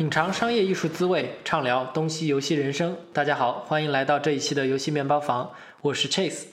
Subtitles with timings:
[0.00, 2.96] 品尝商业艺术滋味，畅聊东西游戏人生。
[3.12, 6.44] 大家好，欢迎来到这一期的游戏面包房，我是 Chase。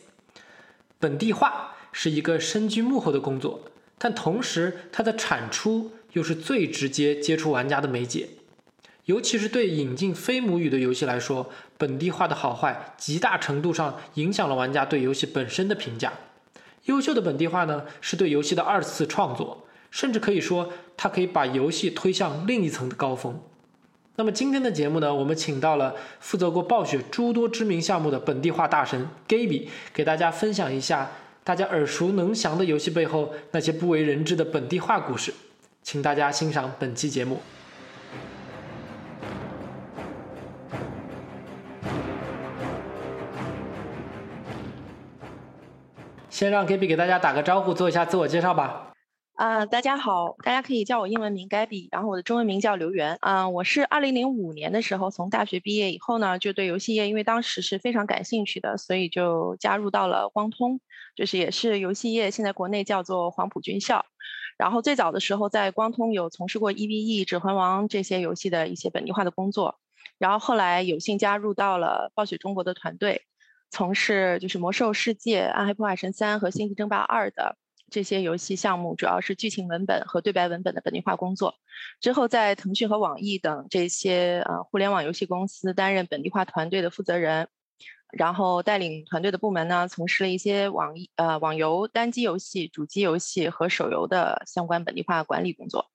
[1.00, 3.62] 本地化是一个深居幕后的工作，
[3.98, 8.28] 但同时它的产出又是最直接接触玩家的媒介。
[9.06, 16.12] 尤其是对引进非母语的游戏来说，本地化的好坏极大程度上影响了玩家对游戏本身的评价。
[16.84, 23.40] 优秀的本地化呢，是对游戏的二次创作，甚至可以说它可以把游戏推向另一层的高峰。
[24.16, 31.12] 那么今天的节目呢，我们请到了负责过暴雪诸多知名项目的本地化大神 Gaby，给大家分享一下
[31.44, 35.34] 大家耳熟能详的游戏背后那些不为人知的本地化故事。
[35.84, 37.40] 请大家欣赏本期节目。
[46.30, 48.92] 先让 Gaby 给大家打个招呼，做一下自我介绍吧。
[49.38, 53.20] 啊，大家好，大家可以叫我英文名 Gabby，然后我的中文名叫刘源。
[53.22, 60.82] 啊，我是二零零五年的时候从大学毕业以后呢，就对游戏业，因为当时是非常感兴趣的，所以就加入到了光通，
[61.16, 64.08] 就是也是游戏业现在国内叫做黄埔军校。
[64.58, 69.78] 然后最早的时候在光通有从事过 EVE、指环王这些游戏的一些本地化的工作，
[70.18, 73.22] 然后后来有幸加入到了暴雪中国的团队。
[73.70, 77.56] 从事就是《魔兽世界》《暗黑破坏神三》和《星际争霸二》的
[77.90, 81.56] 这些游戏项目，主要是剧情文本和对白文本的本地化工作。
[82.02, 87.48] 之后在腾讯和网易等这些呃互联网游戏公司担任本地化团队的负责人，
[88.12, 95.90] 然后带领团队的部门呢，从事了一些网易呃网游单机游戏、主机游戏和手游的相关本地化管理工作。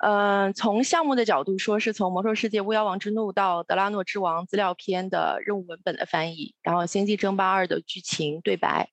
[0.00, 8.90] 嗯，从项目的角度说，是从《魔兽世界：巫妖王之怒》到《德拉诺之王》资料片的任务文本的翻译，然后《星际争霸二》的剧情对白，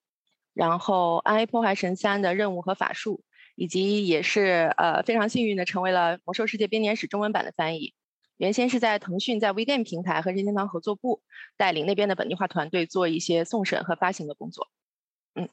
[0.54, 3.24] 然后《暗黑破坏神三》的任务和法术，
[3.56, 7.94] 以及也是呃非常幸运的成为了《魔兽世界编年史》中文版的翻译。
[8.38, 11.22] 原先是在腾讯在 WeGame 平台和任天堂合作部
[11.58, 14.68] 带领那边的本地化团队做一些送审和发行的工作。
[15.36, 15.50] 嗯，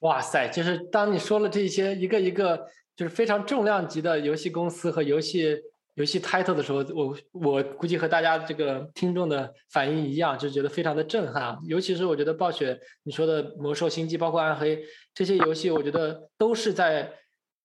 [0.00, 2.68] 哇塞，就是当你说了这些一个一个。
[2.98, 5.56] 就是非常重量级的游戏公司和游戏
[5.98, 11.58] 游戏 title 的时候，我我估计和大家这个听众的反应一样，就觉得非常的震撼。
[11.66, 14.80] 尤其是我觉得暴雪你说的魔兽、星际，包括暗黑
[15.12, 17.12] 这些游戏，我觉得都是在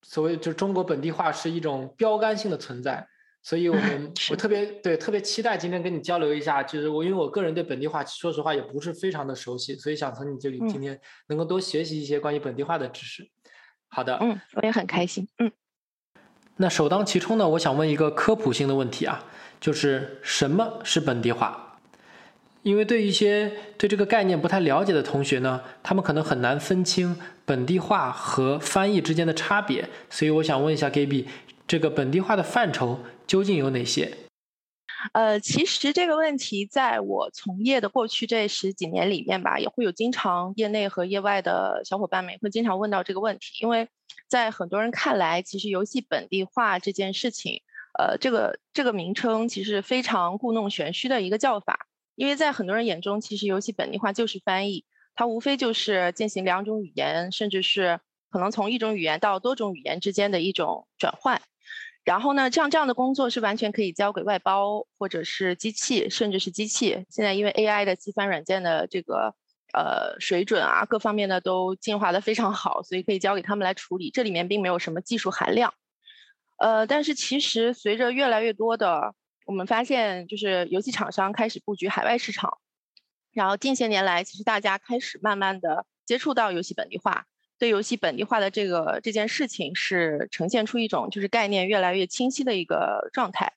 [0.01, 3.07] 所谓就中国本地化是一种标杆性的存在。
[3.44, 13.29] 所以我们 我特别对特别期待今天跟你交流一下，就是我因为我个人对本地化说实话也不是非常的熟悉，所以想从你这里今天能够多学习一些关于本地化的知识。
[13.89, 15.51] 好的，嗯，我也很开心，嗯。
[16.58, 19.25] 那首当其冲呢，我想问一个科普性的问题啊，
[19.59, 21.80] 就是什么是本地化？
[22.62, 31.25] 因为对一些对这个概念不太了解的同学呢，他们可能很难分清本地化和翻译之间的差别，所以我想问一下 Gaby，
[31.68, 34.16] 这个本地化的范畴究竟有哪些？
[35.12, 43.90] 呃，其实这个问题在我从业的过去这十几年里面吧，也会有经常业内和业外的小伙伴们会经常问到这个问题，因为
[44.33, 47.61] 在很多人看来，其实游戏本地化这件事情，
[47.99, 51.85] 呃，这个这个名称其实非常故弄玄虚的一个叫法，
[52.16, 57.99] 因为在很多人眼中，其实游戏本地化就是翻译，它无非就是进行两种语言，甚至是
[58.31, 61.39] 可能从一种语言到多种语言之间的一种转换。
[62.03, 67.05] 然后呢，像这样的工作是完全可以交给外包或者是机器，甚至是机器。
[67.07, 69.35] 现在因为 AI 的机翻软件的这个
[69.73, 74.11] 呃水准啊，各方面的都进化的非常好，所以可以交给他们来处理。
[74.11, 75.73] 这里面并没有什么技术含量。
[76.57, 79.13] 呃，但是其实随着越来越多的，
[79.45, 82.59] 我们发现就是游戏厂商开始布局海外市场，
[83.33, 87.25] 然后近些年来，其实大家开始慢慢的接触到游戏本地化。
[87.59, 93.53] 对游戏本地化的这个这件事情是呈现出一种就是概念越来越清晰的一个状态，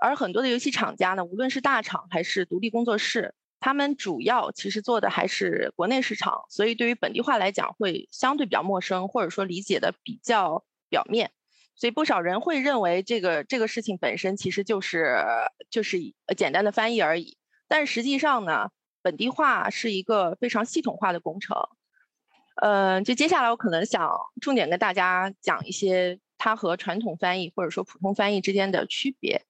[0.00, 11.30] 而很多的游戏厂家呢，无论是大厂还是独立工作室，他们主要其实做的还是国内市场，所以对于本地化来讲会相对比较陌生，或者说理解的比较表面，
[11.76, 15.22] 所以不少人会认为这个这个事情本身其实就是
[15.70, 15.98] 就是
[16.36, 17.36] 简单的翻译而已，
[17.68, 18.70] 但实际上呢，
[19.02, 21.56] 本地化是一个非常系统化的工程。
[22.62, 24.10] 嗯，就接下来我可能想
[24.40, 29.44] 重点跟大家讲一些它和传统翻译或者说普通翻译之间的区别。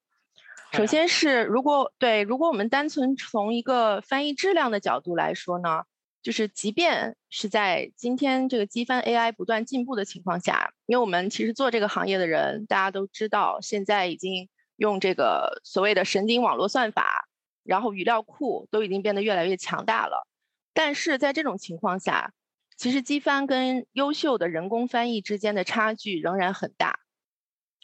[0.72, 5.82] 首先是如果对，如果我们单纯从一个翻译质量的角度来说呢，
[6.22, 17.26] 就是即便是在今天这个机翻 AI 不断进步的情况下，因为我们其实做这个行业的人大家都知道，现在已经用这个所谓的神经网络算法，
[17.64, 20.26] 然后语料库都已经变得越来越强大了。
[20.72, 22.32] 但是在这种情况下，
[22.76, 27.00] 其实机翻跟优秀的人工翻译之间的差距仍然很大，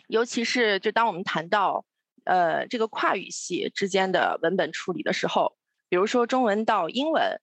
[0.06, 1.84] 尤其是就当我们谈到
[2.26, 5.56] 呃这个跨语系之间的文本处理的时候，
[5.88, 7.40] 比如说中文到英文，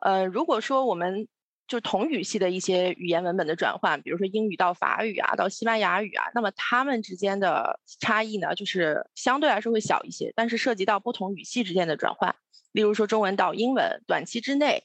[0.00, 1.28] 呃，如果说我们
[1.66, 10.30] 就同语系的一些语言文本的转换，比如说英语到法语啊，到西班牙语啊，那么它们之间的差异呢，就是相对来说会小一些。
[10.36, 12.36] 但是涉及到不同语系之间的转换，
[12.72, 14.84] 例如说中文到英文，短期之内，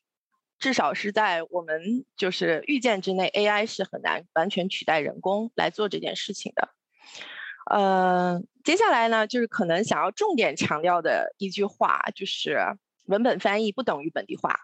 [0.57, 6.69] 至少是在我们就是预见之内，AI 是很难完全取代人工来做这件事情的。
[7.69, 12.57] 呃，接下来呢，就是可能想要重点强调的一句话，就是
[13.05, 14.59] 文本翻译不等于本地化。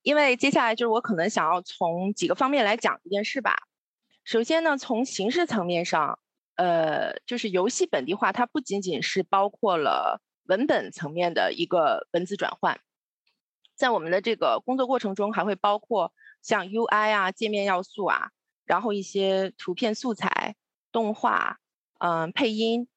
[0.00, 3.54] 因为接下来就是我可能想要从几个方面来讲这件事吧。
[4.24, 6.18] 首先呢，从形式层面上，
[6.54, 12.80] 呃，就是游戏本地化，它不仅仅是包括了文本层面的一个文字转换，
[13.74, 18.30] 在我们的这个工作过程中，还会包括像 UI 啊、界面要素啊，
[18.64, 20.56] 然后一些图片素材、
[20.92, 21.58] 动画，
[21.98, 22.88] 嗯，配音，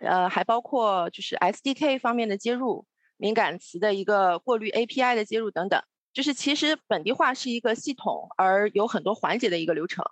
[0.00, 2.86] 呃，还包括就是 SDK 方面的接入、
[3.16, 5.82] 敏感词的一个过滤、API 的接入等等。
[6.12, 10.04] 就是其实本地化是一个系统，而有很多环节的一个流程。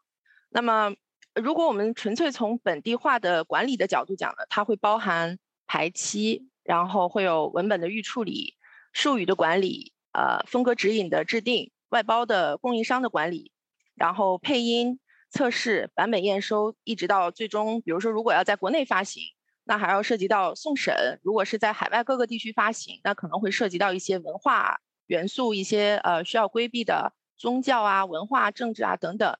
[0.50, 0.94] 那么，
[1.34, 8.54] 如果我们纯粹从本地化的管理的角度讲呢，它会包含排期，然后会有文本的预处理、
[8.92, 13.50] 术语的管理、呃风格指引的制定、外包的供应商的管理，
[13.96, 15.00] 然后配音、
[15.36, 19.22] 测试、版本验收，一直到最终，比如说如果要在国内发行，
[19.64, 24.80] 那还要涉及到送审；如果是在海外各个地区发行，那可能会涉及到一些文化。
[25.08, 29.36] 元素一些呃需要规避的宗教啊、文化、政治啊等等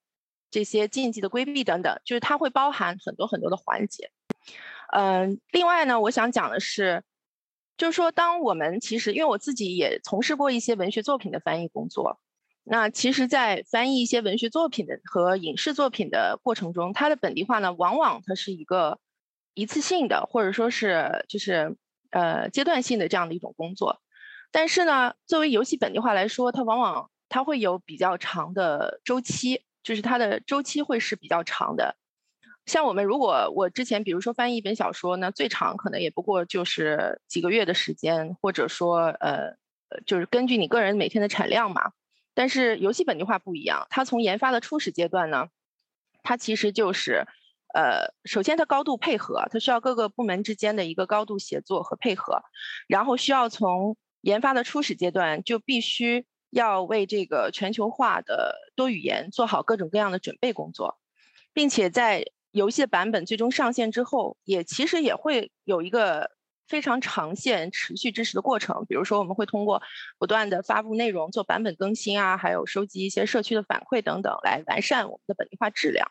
[0.48, 4.10] 这些禁忌的规避等等，就是它会包含很多很多的环节。
[4.92, 7.02] 嗯，另外呢，我想讲的是，
[7.76, 12.20] 就是说，当我们其实因为我自己也从事过一些文学作品的翻译工作，
[12.68, 18.98] 那其实，在翻译一些文学作品的和影视作品的过程中，它的本地化呢，往往它是一个
[19.54, 21.76] 一次性的，或者说是就是
[22.10, 24.02] 呃阶段性的这样的一种工作。
[24.50, 31.96] 但是呢，作为游戏本地化来说，它往往它会有比较长的周期，就是它的周期会是比较长的。
[32.64, 39.54] 像我们如果我之前比如说翻译一本小说，那最长可能也不过就是几个月的时间，或者说呃
[39.88, 41.92] 呃，就是根据你个人每天的产量嘛。
[42.36, 45.48] 但是游戏本地化不一样，它从研发的初始阶段呢，
[46.22, 47.24] 它其实就是
[47.74, 52.42] 呃，首先它高度配合，它需要各个部门之间的一个高度协作和配合，
[52.88, 60.98] 然后需要从研发的初始阶段就必须要为这个全球化的多语言做好各种各样的准备工作，
[61.54, 66.35] 并且在游戏版本最终上线之后，也其实也会有一个
[66.66, 68.84] 非常长线、持续支持的过程。
[68.86, 69.82] 比如说，我们会通过
[70.18, 76.10] 不断的发布内容、做版本更新啊，还有收集一些社区的反馈等等，来完善我们的本地化质量。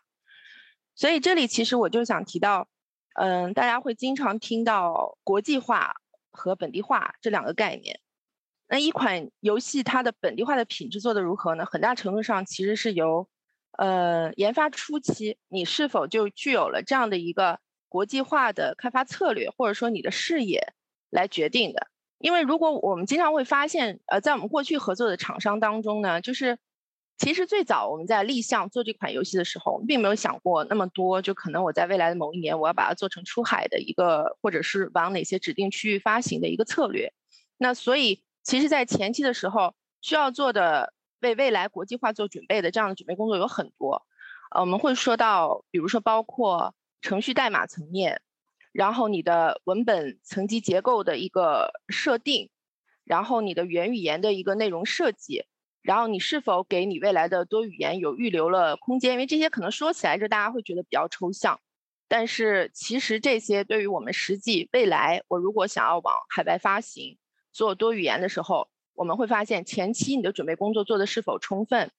[0.94, 2.68] 所以这里其实我就想提到，
[3.14, 5.96] 嗯，大家会经常听到国际化
[6.30, 8.00] 和本地化这两个概念。
[8.68, 11.64] 那一款游戏它的本地化的品质做得如何呢？
[11.66, 13.28] 很大程度上其实是由，
[13.78, 20.72] 呃，研发初期你是否就具有了这样的一个国际化的开发策略，或者说你的视野
[21.10, 21.88] 来决定的。
[22.18, 26.58] 因为如果我们经常会发现，呃，在我们过去合作的厂商当中呢，就是
[27.18, 37.12] 其实最早我们在立项做这款游戏的时候，并没有想过那么多，就可能我在未来的某一年我要把它做成出海的一个，或者是往哪些指定区域发行的一个策略。
[37.58, 38.22] 那所以。
[38.48, 44.06] 其实，在前期的时候，需要做的为未来国际化做准备的这样的准备工作有很多。
[44.54, 48.22] 呃，我们会说到，比如说包括程序代码层面，
[48.72, 52.50] 然后你的文本层级结构的一个设定，
[53.04, 55.44] 然后你的原语言的一个内容设计，
[55.82, 59.12] 然后你是否给你未来的多语言有预留了空间？
[59.12, 61.60] 因为这些可能说起来就大家会觉得比较抽象，
[62.08, 67.18] 但是其实这些对于我们实际未来，我如果想要往海外发行。
[67.52, 71.90] 做多语言的时候，我们会发现前期你的准备工作做的是否充分，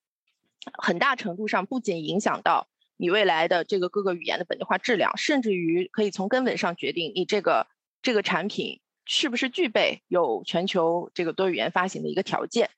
[0.73, 7.67] 很大程度上不仅影响到你未来的这个各个语言的本地化质量，甚至于可以从根本上决定你这个
[8.01, 12.69] 这个产品是不是具备有全球这个多语言发行的一个条件。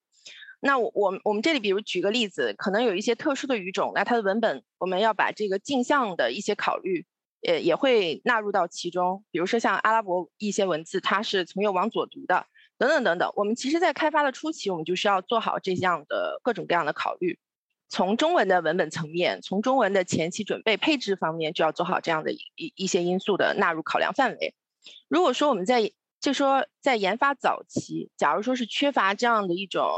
[0.60, 7.06] 那我我我们这里比如举个例子，可能有一些特殊的语种，那它的文本我们要把这个镜像的一些考虑。
[7.42, 12.46] 也也会纳入到其中，比如说像阿拉伯一些文字，它是从右往左读的。
[12.78, 17.40] 等等等等，我们其实，在开发的初期，我们就需要做好这样的各种各样的考虑。
[17.90, 24.56] 从中文的文本层面，从中文的前期准备配置方面，就要做好这样的一一些因素的纳入考量范围。
[25.10, 25.92] 如果说我们在
[26.22, 29.90] 就说在研发早期，假如说是缺乏这样的一种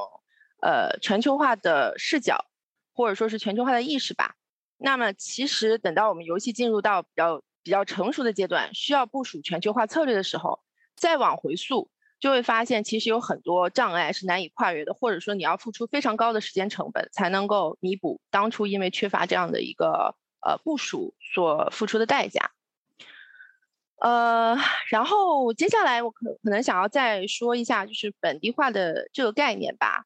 [0.61, 2.45] 呃全球化的视角，
[2.93, 4.35] 或者说是全球化的意识吧，
[4.77, 10.61] 那么其实等到我们游戏进入到比较比较成熟的阶段，需要部署全球化策略的时候，
[10.95, 11.90] 再往回溯，
[12.21, 22.51] 就会发现其实有很多障碍是难以跨越的，或者说你要付出非常高的时间成本，才能够弥补当初因为缺乏这样的一个呃部署所付出的代价。
[23.97, 24.55] 呃，
[24.89, 30.05] 然后接下来我可可能想要再说一下，就是本地化的这个概念吧。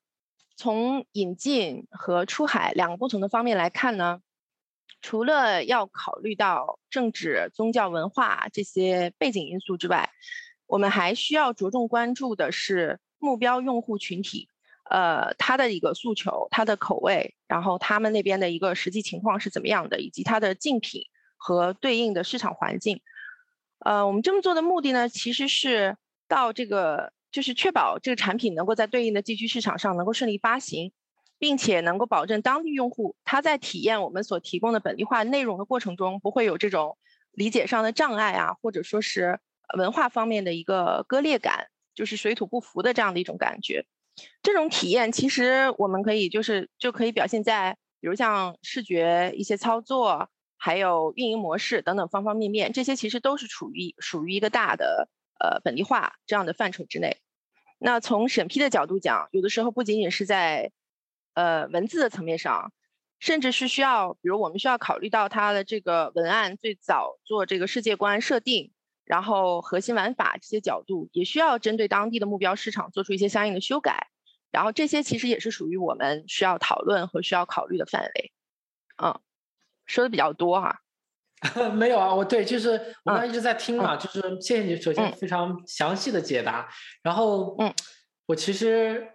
[0.57, 4.21] 从引进和出海两个不同的方面来看呢，
[5.01, 10.11] 除了要考虑到政治、宗教、文化这些背景因素之外，
[10.75, 14.49] 我们还需要着重关注的是目标用户群体，
[14.89, 21.03] 呃，他的一个诉求、他的口味，然后他们那边的一个实际情况是怎么样的，以及他的竞品
[21.37, 22.99] 和对应的市场环境。
[23.79, 25.95] 呃，我们这么做的目的呢，其实是
[26.27, 30.91] 到这个，就是确保这个产品能够在对应的地区市场上能够顺利发行，
[31.39, 36.97] 并且能够保证当地用户他在体验我们所提供的本地化内容的过程中，不会有这种
[37.31, 39.39] 理解上的障碍啊，或者说是
[39.77, 43.85] 文化方面的一个割裂感，就是水土不服的这样的一种感觉。
[44.41, 50.29] 这种体验其实我们可以就是就可以表现在，比如像视觉一些操作。
[50.57, 57.17] 还有运营模式等等方方面面，这些其实都是处于属于一个大的呃本地化这样的范畴之内。
[57.77, 60.71] 那从审批的角度讲，有的时候不仅仅是在
[61.33, 62.71] 呃文字的层面上，
[63.19, 68.71] 甚至是需要，比如我们需要考虑到它的这个文案最早做这个世界观设定，
[69.05, 74.07] 然后核心玩法这些角度，也需要针对当地的目标市场做出一些相应的修改。
[74.51, 78.31] 然后这些其实也是属于我们需要讨论和需要考虑的范围，
[79.03, 79.19] 嗯。
[79.87, 80.81] 说的比较多哈，
[81.77, 82.71] 没有啊，我对，就是
[83.03, 86.67] 我刚才一直在听嘛，就是谢谢你，首先非常详细的解答，
[87.03, 87.71] 然后嗯，
[88.25, 89.11] 我其实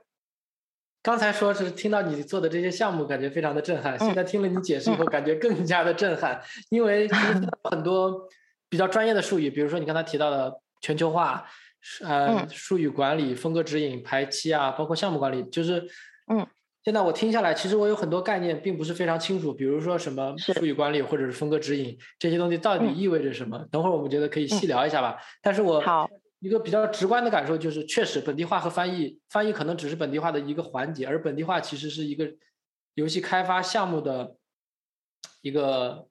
[1.03, 7.09] 刚才说是听到你做的这些项目，感觉非常的震撼，现在听了你解释以后，感觉更加的震撼，因为
[7.69, 8.29] 很多
[8.71, 11.45] 比较专业的术语，比如说你刚才提到的全球化，
[12.03, 15.87] 呃，术语管理、风格指引、排期啊，包括项目管理，就是
[16.33, 16.47] 嗯。
[16.83, 23.59] 现在我听下来，其实我有很多概念并不是非常清楚，比如说什么术语管理或者是风格指引这些东西到底意味着什么？
[23.71, 25.19] 等会儿我们觉得可以细聊一下吧。
[25.43, 25.85] 但是我
[26.39, 32.27] 一个比较直观的感受就是，确实本地化和翻译，翻译可能只是本地化的一个环节，而本地化其实是一个
[32.95, 34.37] 游戏开发项目的
[35.43, 36.07] 一个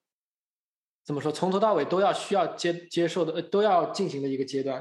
[1.10, 4.80] 怎么说，从头到尾都要需要接接受的，都要进行的一个阶段。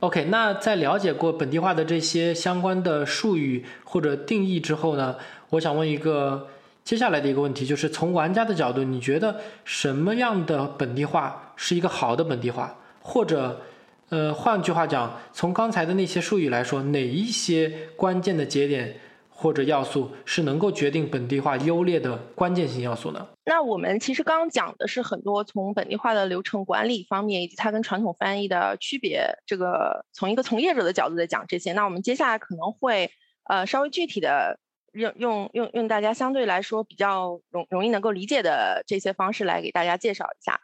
[0.00, 5.16] OK，那在了解过本地化的这些相关的术语或者定义之后呢，
[5.48, 6.48] 我想问一个
[6.84, 12.76] 接下来的一个问题，就是从玩家的角度，你觉得什么样的本地化是一个好的本地化？
[13.00, 13.62] 或者，
[14.10, 18.96] 呃，换句话讲，从刚才的那些术语来说，哪一些关键的节点？
[19.36, 23.26] 或者要素是能够决定本地化优劣的关键性要素呢？
[23.44, 29.26] 那我们其实刚刚讲的是很多从本地化的流程管理方面，以及它跟传统翻译的区别。
[29.44, 31.72] 这个从一个从业者的角度在讲这些。
[31.72, 33.10] 那我们接下来可能会
[33.48, 34.60] 呃稍微具体的
[34.92, 40.60] 用用用用大家相对来说比较容容易能够理解的这些方式来给大家介绍一下。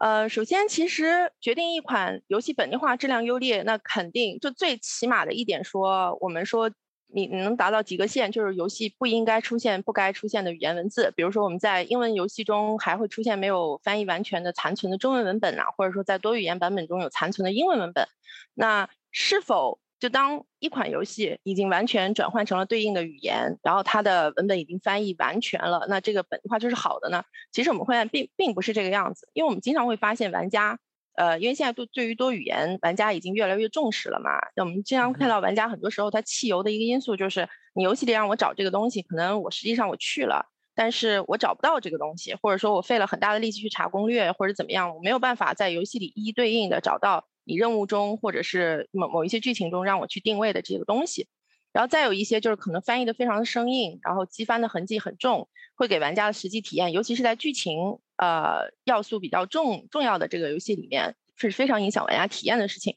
[0.00, 6.70] 呃，首先其实决定一款游戏本地化质量优劣，那肯定就最起码的一点说，我们说。
[7.14, 8.32] 你能达到几个线？
[8.32, 18.06] 就是游戏不应该出现不该出现的语言文字，比如说我们在英文游戏中还会出现没有翻译完全的残存的中文文本啊，或者说在多语言版本中有残存的英文文本。
[18.54, 27.22] 那是否就当一款游戏已经完全转换成了对应的语言，然后它的文本已经翻译完全了，那这个本地化就是好的呢？
[27.52, 30.76] 其实我们会并并不是这个样子，因为我们经常会发现玩家。
[31.14, 51.28] 呃，因为现在对对于多语言玩家已经越来越重视了嘛，那我们经常看到玩家很多时候他弃游的一个因素就是，你游戏里让我找这个东西，可能我实际上我去了，但是我找不到这个东西，或者说我费了很大的力气去查攻略或者怎么样，我没有办法在游戏里一一对应的找到你任务中或者是某某一些剧情中让我去定位的这个东西。
[51.72, 62.96] 然后再有一些就是可能翻译的非常的生硬，然后机翻的痕迹很重，会给玩家的实际体验，尤其是在剧情呃要素比较重重要的这个游戏里面，是非常影响玩家体验的事情。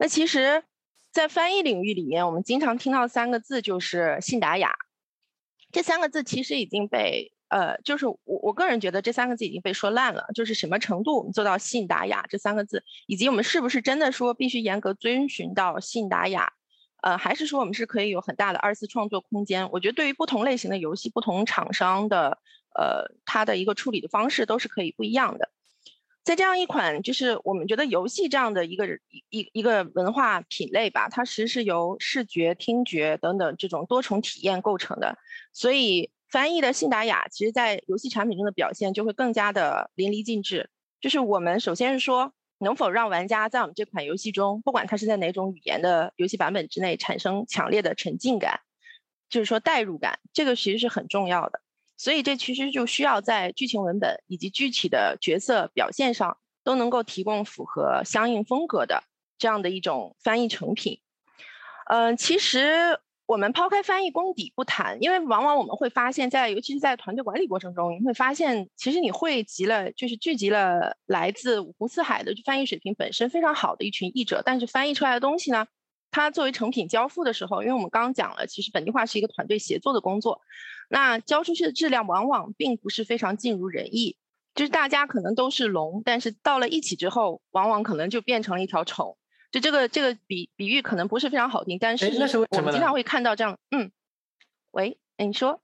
[0.00, 0.64] 那其实，
[1.12, 4.74] 在翻译领域里面，我们经常听到三个字就是信达雅，
[5.70, 16.52] 这三个字其实已经被呃，就是我我个人觉得这三个字已经被说烂了，就是什么程度我们做到信达雅这三个字，以及我们是不是真的说必须严格遵循到信达雅。
[17.00, 19.70] 呃，还是说我们是可以有很大的二次创作空间？
[19.70, 22.38] 我觉得对于不同类型的游戏，不同厂商的
[22.74, 25.48] 呃，它的一个处理的方式都是可以不一样的。
[26.24, 28.86] 在这样一款就是我们觉得游戏这样的一个
[29.30, 35.16] 一一个文化品类吧，它其实是由视觉、听觉等等这种多重体验构成的，
[35.52, 40.70] 所以翻译的信达雅，其实在游戏产品中的表现就会更加的淋漓尽致。
[41.00, 48.60] 就是我们首先是说，能否让玩家在我们这款游戏中，不管它是在哪种语言的游戏版本之内，产生强烈的沉浸感，
[49.30, 51.60] 就是说代入感，这个其实是很重要的。
[51.96, 59.02] 所以这其实就需要在剧情文本以及具体的角色表现上都能够提供符合相应风格的
[59.38, 61.00] 这样的一种翻译成品。
[61.86, 75.66] 嗯，其实我们抛开翻译功底不谈，因为往往我们会发现，在尤其是在团队管理过程中，你会发现，其实你汇集了就是聚集了来自五湖四海的翻译水平本身非常好的一群译者，但是翻译出来的东西呢？
[76.10, 80.40] 它作为成品交付的时候，因为我们刚刚讲了，其实本地化是一个团队协作的工作，
[80.88, 84.16] 那交出去的质量往往并不是非常尽如人意，
[84.54, 89.18] 就是大家可能都是龙，但是到了一起之后，往往可能就变成了一条虫。
[89.50, 93.58] 就这个这个比比喻可能不是非常好听，但是那是为什么经常会看到这样。
[93.70, 93.90] 嗯，
[94.70, 95.60] 喂，哎，你说？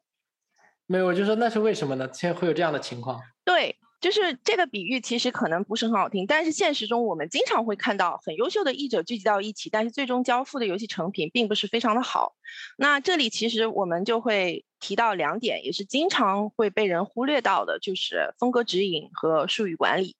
[0.87, 2.09] 没有，我就说那是为什么呢？
[2.13, 3.21] 现在会有这样的情况？
[3.45, 3.77] 对。
[4.01, 12.35] 就是这个比喻其实可能不是很好听，但是现实中我们经常会看到很优秀的译者聚集到一起，但是最终交付的游戏成品并不是非常的好。
[12.77, 20.15] 那这里其实我们就会提到两点，也是经常会被人忽略到的，就是风格指引和术语管理。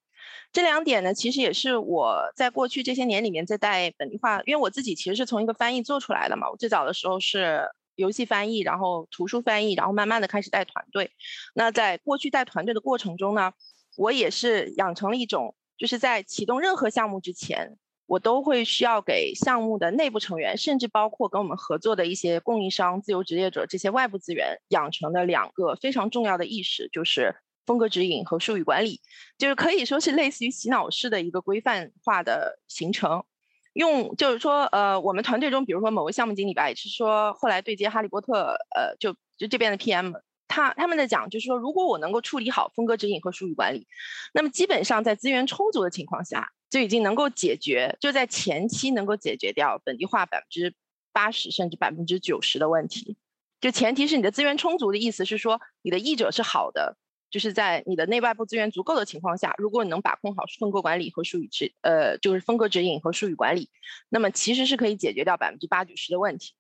[0.53, 6.51] 这两点呢，其实也是我在过去这些年里面在带本地化，因为我自己其实是从一个翻译做出来的嘛。
[6.51, 11.11] 我最早的时候是游戏翻译，然后图书翻译，然后慢慢的开始带团队。
[11.55, 13.53] 那在过去带团队的过程中呢，
[13.97, 17.77] 我也是养成了一种，就是在启动任何项目之前，
[18.07, 29.01] 我都会需要给项目的内部成员，甚至包括跟我们合作的一些供应商、自由职业者这些外部资源，养成的两个非常重要的意识，就是风格指引和术语管理，
[29.39, 33.25] 就是可以说是类似于洗脑式的一个规范化的形成。
[33.73, 40.15] 用就是说，呃，我们团队中，比如说某个项目经理吧，也是说后来对接哈利波特，呃，就就这边的 PM。
[40.47, 43.89] 他他们在讲，就是说，如果我能够处理好风格指引和术语管理，
[44.33, 50.73] 那么基本上在资源充足的情况下，就已经能够解决，就在前期能够解决掉本地化百分之
[51.13, 53.17] 八十甚至百分之九十的问题。
[53.61, 56.97] 就前提是你的资源充足的意思是说，你的译者是好的，
[57.31, 63.71] 就是在你的内外部资源足够的情况下，如果你能把控好风格管理和术语指，呃，就是风格指引和术语管理，
[64.09, 66.55] 那么其实是可以解决掉百分之八九十的问题，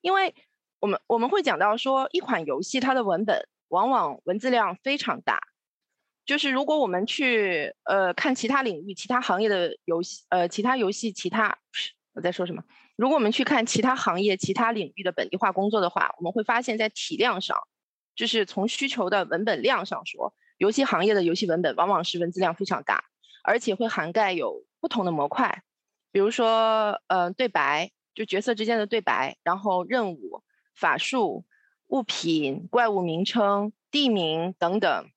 [0.00, 0.34] 因为。
[0.80, 5.40] 我们我们会讲到说，一款游戏它的文本往往文字量非常大，
[6.26, 11.56] 就是如果我们去呃看其他领域、其他行业的游戏，呃其他游戏、其他
[12.12, 12.62] 我在说什么？
[12.96, 17.66] 如果我们去看其他行业、其他领域的本地化工作的话，我们会发现，在体量上，
[18.14, 23.04] 就是从需求的文本量上说，游戏行业的游戏文本往往是文字量非常大，
[23.42, 25.62] 而且会涵盖有不同的模块，
[26.12, 30.42] 比如说呃对白，就角色之间的对白，然后任务。
[30.76, 31.44] 法术、
[31.86, 35.08] 物品、怪物名称、地名等等。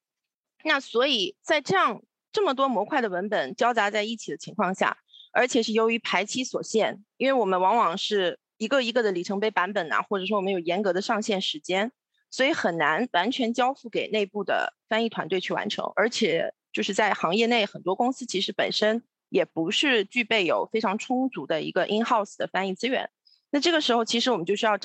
[0.63, 4.99] 那所以在这样这么多模块的文本交杂在一起的情况下，
[5.33, 11.91] 而且是由于排期所限，因为我们往往是一个一个的里程碑版本呐，或者说我们有严格的上线时间，
[12.29, 15.91] 所以很难完全交付给内部的翻译团队去完成。
[15.95, 23.09] 而且就是在行业内，很多公司其实本身也不是具备有非常充足的一个 in house 的翻译资源。
[23.49, 24.77] 那这个时候，其实我们就需要。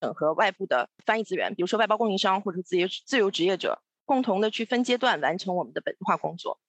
[0.00, 6.60] 整合外部的翻译资源，比如说外包供应商或者自由自由职业者，共同的去分阶段完成我们的本地化工作。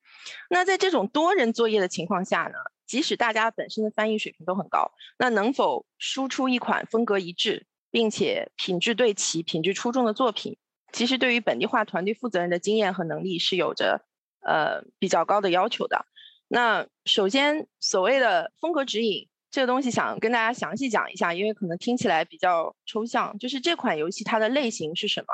[0.50, 10.58] 那在这种多人作业的情况下呢，即使大家本身的翻译水平都很高，那能否输出一款风格一致，并且品质对齐、品质出众的作品，
[10.92, 14.06] 其实对于本地化团队负责人的经验和能力是有着
[14.42, 16.06] 呃比较高的要求的。
[16.48, 19.28] 那首先，所谓的风格指引。
[19.52, 23.36] 这个东西想跟大家详细讲一下，因为可能听起来比较抽象。
[23.40, 25.34] 就是这款游戏它的类型是什么？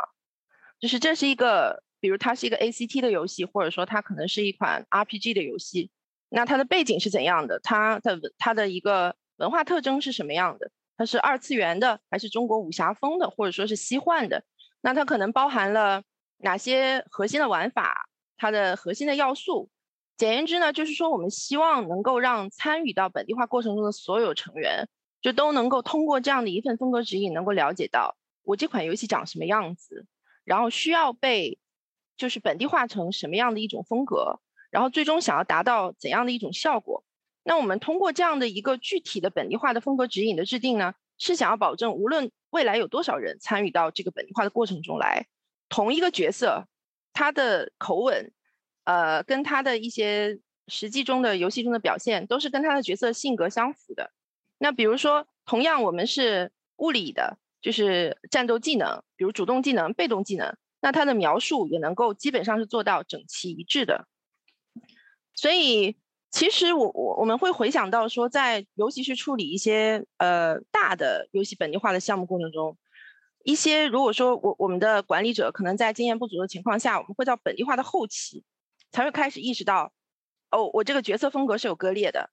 [0.80, 5.92] 就是这是一个，比如它是一个 ACT 的游戏，或者说它可能是一款 RPG 的游戏。
[6.30, 7.60] 那它的背景是怎样的？
[7.60, 10.72] 它的它的一个文化特征是什么样的？
[10.98, 14.44] 它是二次元的，还是中国武侠风的，或者说是西幻的？
[14.82, 16.04] 那它可能包含了
[16.38, 18.10] 哪些核心的玩法？
[18.38, 19.70] 它的核心的要素？
[20.18, 24.88] 简言之呢，就是说我们希望能够让参与到本地化过程中的所有成员，
[25.22, 30.06] 就都能够通过这样的一份风格指引，能够了解到我这款游戏长什么样子，
[30.46, 31.60] 然后需要被
[32.16, 37.04] 就是本地化成什么样的一种风格，然后最终想要达到怎样的一种效果。
[37.46, 45.28] 那我们通过这样的一个具体的本地化的风格指引的制定呢，是想要保证无论未来有多少人参与到这个本地化的过程中来，
[45.70, 46.68] 同一个角色
[47.14, 48.34] 他的口吻。
[48.88, 54.12] 呃，跟他的一些实际中的游戏中的表现都是跟他的角色性格相符的。
[54.60, 64.08] 那比如说，同样我们是物理的，就是战斗技能，比如主动技能、被动技能，那它的描述也能够基本上是做到整齐一致的。
[65.34, 65.98] 所以，
[66.32, 72.78] 其实我我我们会回想到说，在尤其是处理一些呃大的游戏本地化的项目过程中，
[73.46, 78.44] 一些如果说我我们的管理者可能在经验不足的情况下，我们会到本地化的后期
[78.92, 79.94] 才会开始意识到，
[80.52, 82.30] 哦，我这个角色风格是有割裂的，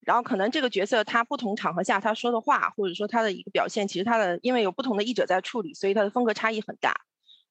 [0.00, 7.02] 然后可能这个角色他不同场合下他说的话，或者说他的一个表现，其实他的因为有不同的译者在处理，所以他的风格差异很大，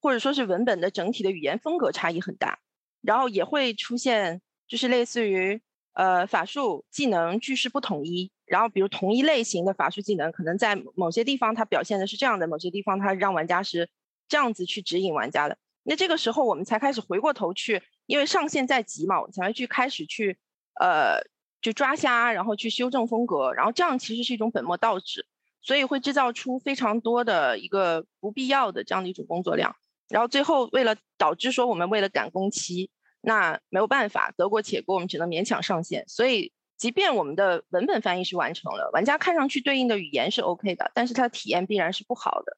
[0.01, 2.59] 或者说是文本的整体的语言风格差异很大，
[3.01, 4.41] 然后也会出现。
[4.67, 5.61] 就是类似于
[5.95, 13.89] 呃法术技能句式不统一，然后比如同一类型的法术技能，可能在某些地方它表现的是这样的，某些地方它让玩家是
[14.27, 15.57] 这样子去指引玩家的。
[15.83, 20.37] 那这个时候我们才开始回过头去，因为上线在即嘛，我们才会去开始去
[20.79, 21.21] 呃
[21.61, 25.25] 就抓瞎，然后去修正风格，然后这样其实是一种本末倒置，
[25.61, 29.75] 所以会制造出非常多的一个不必要的这样的一种工作量，
[30.09, 32.89] 然后最后为了导致说我们为了赶工期。
[33.25, 36.05] 那没有办法，得过且过，我们只能勉强上线。
[36.07, 42.57] 所以，即便我们的文本翻译是完成了，玩家看上去对应的语言是 OK 的，但是它的体验必然是不好的。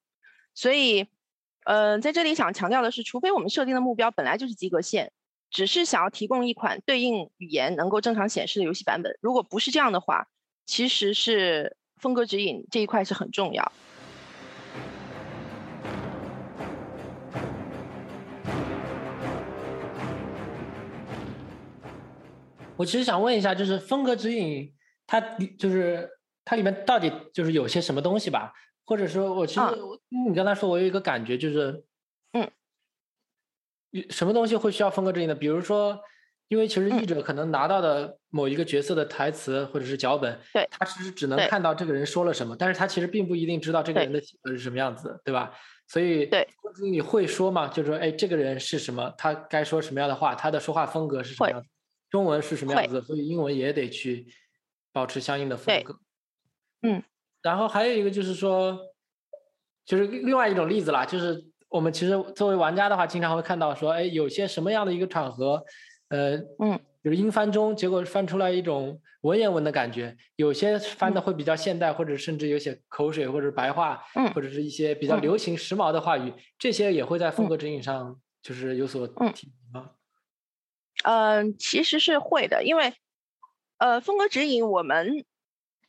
[0.54, 1.08] 所以，
[1.66, 5.12] 呃，在这里想强调的是，除非我们设定的目标本来就是及格线，
[5.50, 10.28] 只是想要提供一款对应语言能够正常显示的游戏版本，如果不是这样的话，
[10.66, 13.72] 其实是风格指引这一块是很重要。
[22.78, 24.74] 我其实想问一下，就是风格指引，
[25.06, 25.20] 它
[25.58, 26.10] 就是
[26.46, 28.54] 它里面到底就是有些什么东西吧？
[28.86, 29.62] 或者说，我其实
[30.28, 31.84] 你刚才说，我有一个感觉，就是，
[32.34, 32.50] 嗯，
[34.10, 35.36] 什么东西会需要风格指引的？
[35.36, 36.00] 比如说，
[36.48, 45.52] 因为其实译者可能拿到的某一个角色的台词或者是脚本，对，他其实只能看到这个人说了什么，但是他其实并不一定知道这个人的性格是什么样子，对吧？
[45.90, 46.48] 所以，对，
[46.82, 47.68] 你会说嘛？
[47.68, 49.14] 就是说，哎，这个人是什么？
[49.18, 50.34] 他该说什么样的话？
[50.36, 51.68] 他的说话风格是什么样子？
[52.10, 54.28] 中文是什么样子，所以英文也得去
[54.92, 56.00] 保持相应的风格。
[56.82, 57.04] 嗯，
[57.42, 58.80] 然后还有一个就是说，
[59.86, 65.64] 就是另外一种例子啦，就是我们其实作为玩家的话，经常会看到说，哎，有些什么样的一个场合，
[66.10, 79.90] 呃，嗯，就是英翻中，结果翻出来一种文言文的感觉，有些翻的会比较现代，或者甚至有些口水或者白话，嗯，或者是一些比较流行时髦的话语，这些也会在风格指引上就是有所提吗？
[79.92, 79.97] 嗯，
[81.08, 82.94] 嗯其实是会的，因为，
[83.78, 85.24] 呃，风格指引我们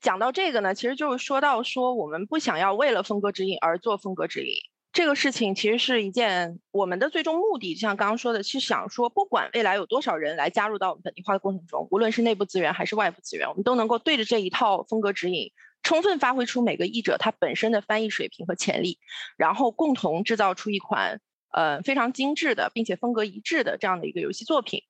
[0.01, 4.55] 讲到这个呢，其实就是说到说我们不想要为了风格指引而做风格指引
[4.93, 15.51] 这个事情，其实是一件我们的最终目的，就像刚刚说的，是想说不管未来有多少人来加入到我们本地化的过程中，无论是内部资源还是外部资源，我们都能够对着这一套风格指引，
[15.83, 19.01] 充分发挥出每个译者他本身的翻译水平和潜力，
[19.37, 21.21] 然后共同制造出一款
[21.53, 24.85] 呃非常精致的，并且风格一致的这样的一个游戏作品。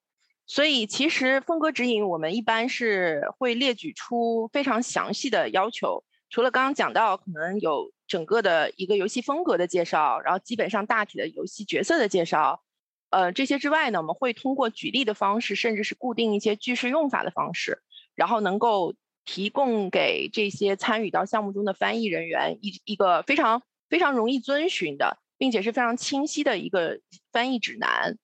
[0.51, 6.03] 所以，其实风格指引我们一般是会列举出非常详细的要求。
[6.31, 12.63] 除了刚刚讲到，可能有整个的一个游戏风格的介绍，然后基本上大体的游戏角色的介绍，
[13.11, 17.83] 呃，这些之外呢，我们会通过举例的方式，甚至是固定一些句式用法的方式，
[18.15, 18.95] 然后能够
[19.27, 27.01] 提供给这些参与到项目中的翻译人员一一个非常非常容易遵循的，并且是非常清晰的一个
[27.33, 28.17] 翻译指南。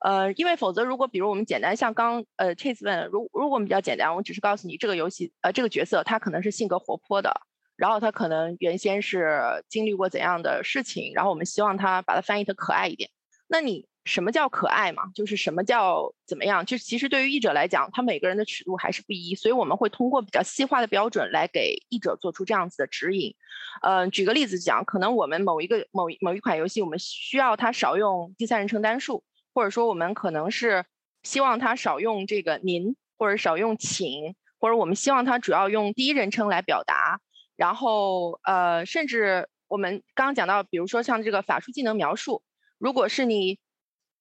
[0.00, 7.32] 呃，因为否则，如果比如我们简单像刚呃 Chase 问，如如果我们比较简单，我只是告诉你这个游戏呃这个角色他可能是性格活泼的，
[7.76, 13.10] 然后他可能原先是经历过怎样的事情，然后我们希望他把它翻译的可爱一点。
[13.48, 15.02] 那你什么叫可爱嘛？
[15.14, 16.64] 就是什么叫怎么样？
[16.64, 23.34] 就其实对于译者来讲，他每个人的尺度还是不一，所以我们会通过比较细化的标准来给译者做出这样子的指引。
[23.82, 29.24] 嗯，举个例子讲，可能我们某一个某某一款游戏，我们需要它少用第三人称单数。
[29.58, 30.84] 或者说，我们可能是
[31.24, 37.20] 希望他少用这个“您”或者少用“请”，或者我们希望他主要用第一人称来表达。
[37.56, 42.44] 然后，呃，甚至我们刚刚讲到，比如说像这个法术技能描述，
[42.78, 43.58] 如果是你，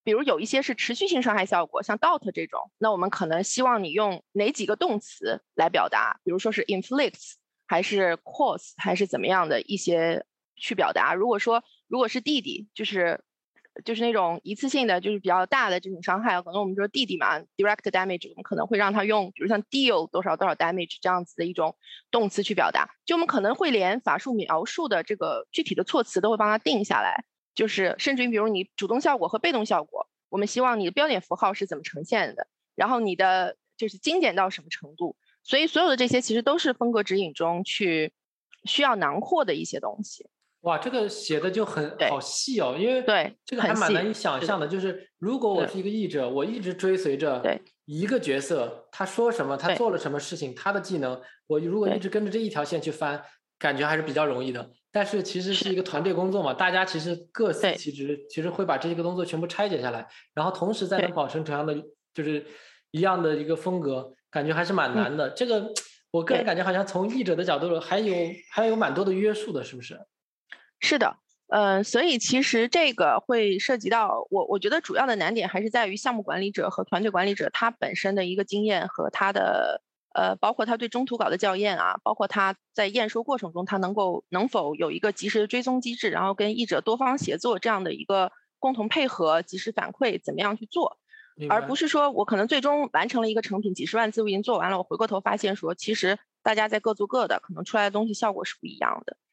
[0.03, 6.19] 比如有一些是持续性伤害效果，像 dot 这种，那我们可能希望你用哪几个动词来表达？
[6.23, 7.33] 比如说是 inflicts，
[7.67, 11.13] 还是 cause，还是怎么样的一些去表达？
[11.13, 13.23] 如果说如果是弟弟，就是。
[13.85, 21.75] 就是那种一次性的，就是比较大的这种伤害，可能我们说弟弟嘛，direct damage，我们可能会让他用，比如像 deal 多少多少 damage 这样子的一种
[22.11, 22.89] 动词去表达。
[23.05, 35.15] 就我们可能会连法术描述的这个具体的措辞都会帮他定下来，就是甚至于比如你主动效果和被动效果，我们希望你的标点符号是怎么呈现的，然后你的就是精简到什么程度。
[35.43, 38.11] 所以所有的这些其实都是风格指引中去
[38.65, 40.29] 需要囊括的一些东西。
[40.67, 44.67] 哇，这个写的就很好细哦，因为对这个还蛮难以想象的。
[44.67, 47.41] 就是如果我是一个译者，我一直追随着
[47.85, 53.23] 一个角色，他说什么，他做了什么事情，他的技能，我如果一直跟着这一条线去翻，
[53.57, 54.69] 感觉还是比较容易的。
[54.91, 61.73] 但是其实是一个团队工作嘛，大家其实各司其职，其实会把这些个动作全部拆解下来，然后同时再能保持同样的
[62.13, 62.45] 就是
[62.91, 65.29] 一样的一个风格，感觉还是蛮难的。
[65.29, 65.71] 这个
[66.11, 68.13] 我个人感觉好像从译者的角度还有
[68.51, 69.97] 还有蛮多的约束的，是不是？
[70.79, 79.81] 是的，呃，所以其实这个会涉及到我，我觉得主要的难点还是在于项目管理者和团队管理者他本身的一个经验和他的
[80.13, 90.97] 呃，包括他对中途稿的校验啊，包括他在验收过程中他能够能否有一个及时的追踪机制，然后跟译者多方协作这样的一个共同配合、及时反馈，怎么样去做，
[91.49, 99.26] 而不是说我可能最终完成了一个成品，几十万字我已经做完了，我回过头发现说，其实大家在各做各的，可能出来的东西效果是不一样的，对。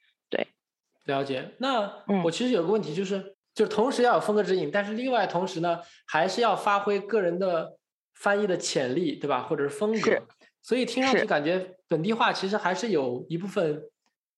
[1.04, 7.76] 了解，那我其实有个问题，就是，就同时要有风格指引，但是另外同时呢，还是要发挥个人的
[8.14, 9.42] 翻译的潜力，对吧？
[9.42, 10.18] 或者是风格。
[10.62, 13.82] 所以听上去感觉本地化其实还是有一部分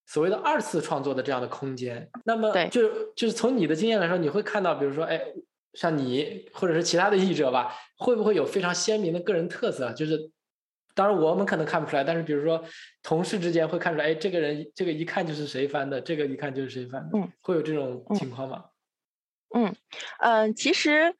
[0.06, 2.10] 所谓的二次创作的这样的空间。
[2.24, 5.20] 那么，就就是从你的经验来说，你会看到，比如说，哎，
[5.74, 9.92] 像你或者是其他的译者吧，会不会有非常鲜明的个人特色？
[9.92, 10.30] 就是。
[10.96, 12.64] 当然，我们可能看不出来，但是比如说
[13.02, 18.64] 同事之间会看出来，哎，这个人这个一看就是谁翻的，这个一看就是谁翻的，会有这种情况吗？
[19.54, 19.76] 嗯
[20.18, 21.14] 嗯，其实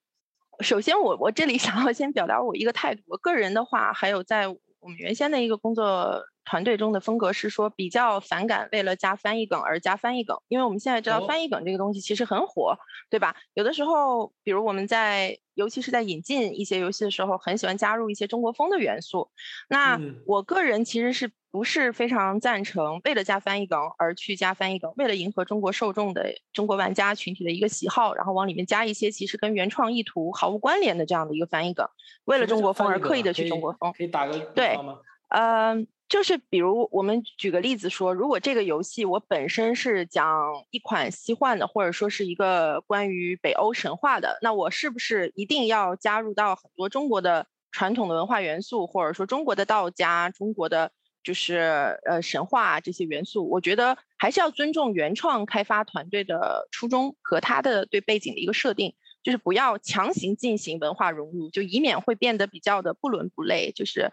[0.61, 6.25] 首先我我这里想要先表达我一个态度，我个人的话，还有在我们原先的一个工作。
[6.47, 12.79] 团队中的风格是说比较反感为了加翻译梗而加翻译梗，因为我们现在知道翻译梗这个东西其实很火，
[13.11, 13.37] 对吧？
[13.53, 19.29] 有的时候，比如我们在，尤其是在引进一些游戏的时候，很喜欢加入一些中国风的元素。
[19.69, 31.89] 那我个人其实是不是非常赞成为了加翻译梗而去加翻译梗，为了迎合中国受众的中国玩家群体的一个喜好，然后往里面加一些其实跟原创意图毫无关联的这样的一个翻译梗，
[32.25, 33.93] 为了中国风而刻意的去中国风。
[33.93, 35.01] 可以打个对吗？
[35.31, 35.89] 嗯。
[36.09, 40.41] 就是比如我们举个例子说，如果这个游戏我本身是讲
[40.71, 50.93] 一款西幻的，或者说是一个关于北欧神话的，那我是不是一定要加入到很多中国的传统的文化元素，或者说中国的道家、中国的
[51.25, 53.51] 就是呃神话这些元素？
[53.51, 64.13] 我觉得还是要尊重原创开发团队的初衷和他的对背景的一个设定，就是不要强行进行文化融入，就以免会变得比较的不伦不类，就是。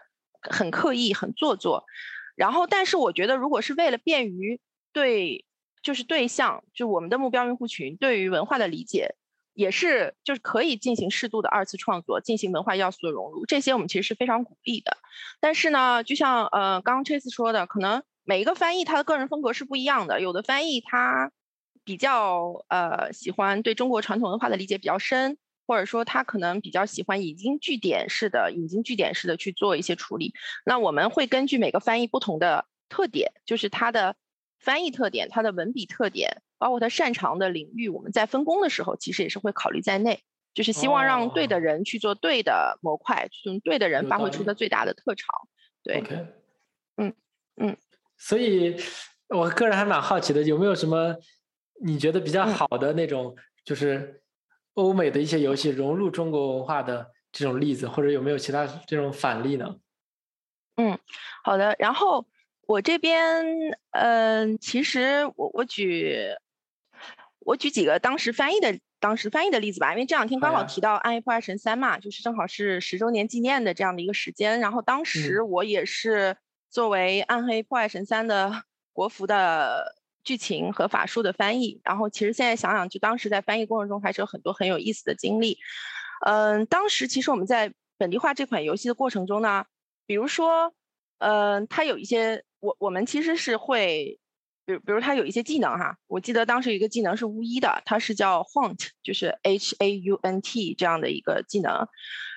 [0.50, 1.84] 很刻意，很做作，
[2.36, 4.60] 然后，但是我觉得，如果是为了便于
[4.92, 5.44] 对，
[5.82, 9.14] 就是对象，就我们的目标用户群对于文化的理解，
[9.52, 14.96] 也是就是可以进行适度的二次创作，进行文化要素的融入，这些我们其实是非常鼓励的。
[15.40, 21.30] 但是呢，就像呃刚刚 Chase 说的，可能每一个翻译他的个人风格是不一样的，有的翻译他
[21.84, 25.38] 比较呃喜欢对中国传统文化的理解比较深。
[25.66, 30.34] 或者说他可能比较喜欢引经据典式的、引经据典式的去做一些处理。
[30.64, 34.14] 那我们会根据每个翻译不同的特点，就是他的
[34.58, 40.22] 翻译特点、他的文笔特点，包括他擅长的领域，我们在分工的时候其实也是会考虑在内，
[40.52, 45.26] 就是希望让对的人去做对的模块，用对的人发挥出他最大的特长。
[45.82, 46.02] 对，
[46.96, 47.14] 嗯
[47.56, 47.76] 嗯。
[48.18, 48.76] 所以，
[49.28, 51.16] 我个人还蛮好奇的，有没有什么
[51.82, 54.20] 你觉得比较好的那种，就是。
[54.74, 59.76] 欧美的一些游戏融入中国文化的这种例子，或者有没有其他这种反例呢？
[60.76, 60.98] 嗯，
[61.44, 61.76] 好的。
[61.78, 62.26] 然后
[62.66, 63.44] 我这边，
[63.92, 66.16] 嗯，其实我我举
[67.38, 74.60] 我举几个当时翻译的当时翻译的例子吧，因为这两天刚好提到《暗黑破坏神三》嘛，就是正好是十周年纪念的这样的一个时间。
[74.60, 76.36] 然后当时我也是
[76.68, 79.94] 作为《暗黑破坏神三》的国服的。
[80.24, 85.58] 剧情和法术的翻译，然后其实现在想想，就当时在翻译过程中还是有很多很有意思的经历。
[86.26, 89.66] 嗯，当时其实我们在本地化这款游戏的过程中呢，
[90.06, 90.72] 比如说，
[91.18, 94.18] 嗯，它有一些我我们其实是会，
[94.64, 101.86] 比如比如它有一些技能哈，我记得当时一个技能是巫医的，它是叫 Haunt，就是 H A U N T 这样的一个技能。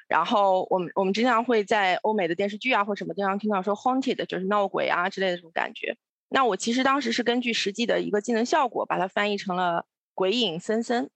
[0.08, 5.97] 然后我们我们经常会在欧美的电视剧啊或什么地方听到说 Haunted，就是闹鬼啊之类的这种感觉。
[6.30, 11.10] 那我其实当时是根据实际的一个技能效果，把它翻译成了鬼影森森，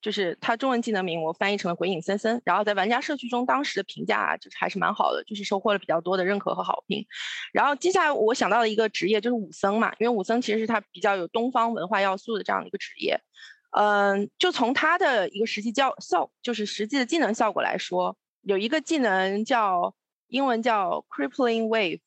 [0.00, 2.40] 就是它中文技能名，我翻译成了鬼影森森。
[2.44, 7.06] 然后在玩家社区中，当时的评价就是还是蛮好的，就是收获了比较多的认可和好评。
[7.52, 13.20] 然后接下来我想到的一个职业就是武僧嘛，因为武僧其实是它比较有东方文化要素的这样的一个职业。
[13.70, 19.94] 嗯，就从它的一个实际教效，就是实际的技能效果来说，有一个技能叫
[20.28, 22.00] 英文叫 crippling wave，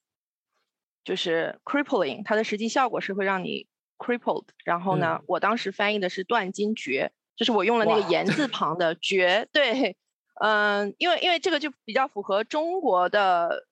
[1.04, 4.46] 就是 crippling，它的实际效果是会让你 crippled。
[4.64, 9.48] 然后呢，我当时翻译的是断筋绝，就是我用了那个言字旁的绝。
[9.52, 9.98] 对，
[10.42, 13.68] 嗯，因为因为这个就比较符合中国的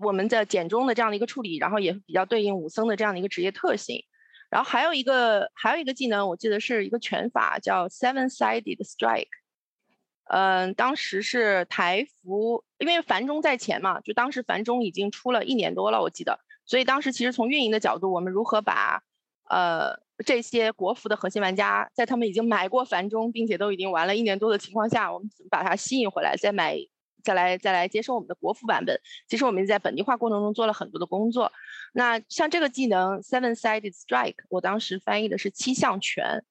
[0.00, 4.04] 我们的简中的这样的一个处理，然后也比较对应武僧的这样的一个职业特性。
[4.50, 9.26] 然后还有一个还有一个技能，我记得是一个拳法叫 seven-sided strike。
[10.26, 19.02] 嗯，当时是台服，因为繁中在前嘛，就当时繁中已经出了一年多了，我记得，所以当时其实从运营的角度，我们如何把
[19.48, 26.76] 呃这些国服的核心玩家，在他们已经买过繁中，并且都已经玩了一年多的情况下，我们怎么把它吸引回来，再买
[27.22, 29.00] 再来再来接受我们的国服版本？
[29.28, 31.52] 其实我们在本地化过程中做了很多的工作。
[31.92, 36.44] 那像这个技能 Seven Sided Strike，我当时翻译的是七项拳。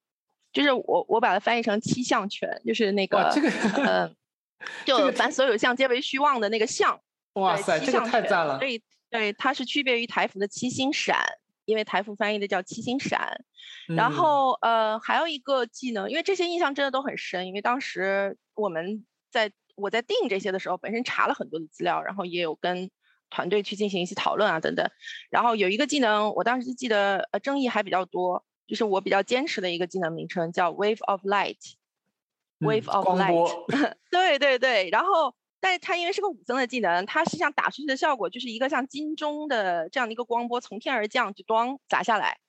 [0.54, 3.50] 就是我我把它翻译成七项拳，就是那个这个
[3.88, 4.16] 嗯，
[4.86, 7.00] 就凡所有相皆为虚妄的那个项。
[7.34, 8.60] 哇塞，这个太赞了！
[8.60, 8.80] 所以
[9.14, 11.24] 对它是区别于台服的七星闪，
[11.66, 13.46] 因为台服翻译的叫七星闪。
[13.88, 22.90] 然后呃还有一个技能，因为这些印象真的都很深，因为当时我们在我在定这些的时候，本身查了很多的资料，然后也有跟
[23.30, 24.90] 团队去进行一些讨论啊等等。
[25.30, 28.44] 然后有一个技能，我当时记得呃争议还比较多。
[28.66, 33.66] 就是我比较坚持的一个技能名称，叫 Wave of Light，Wave of Light，
[34.10, 34.90] 对对对。
[34.90, 42.40] 然后，但是它因为是个武僧的技能，它实际上打出去的效果就是一个像金钟的这样的一个光波从天而降，就咣砸下来。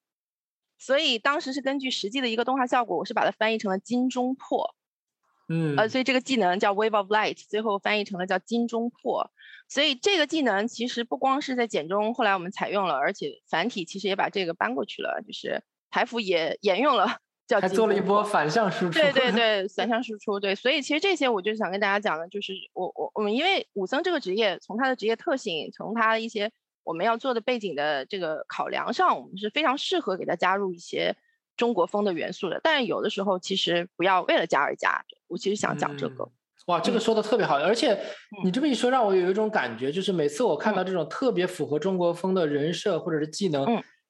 [0.79, 4.75] 所以当时是根据实际的一个动画效果，我是把它翻译成了金钟破。
[5.49, 9.31] 嗯，呃，所以这个技能叫 Wave of Light，最后翻译成了叫金钟破。
[9.69, 15.63] 所以这个技能其实不光是在简中，后来我们采用了，而且繁体其实也把这个搬过去了，就是。
[15.91, 18.99] 台服也沿用了，叫还做了一波反向输出。
[18.99, 20.41] 对对 对，反向输出。
[20.41, 26.51] 对，所以其实这些我就想跟大家讲的，就是我我我们因为武僧这个职业，从他的职业特性，从他一些
[26.83, 31.15] 我们要做的背景的这个考量上，我们是非常适合给他加入一些
[31.57, 32.61] 中国风的元素的。
[32.63, 35.05] 但是有的时候其实不要为了加而加。
[35.29, 36.29] 我其实想讲这个。
[36.67, 37.99] 哇，这个说的特别好，而且
[38.43, 43.67] 你这么一说，让我有一种感觉，就是每次我看到这种特别符合中国风的人设或者是技能。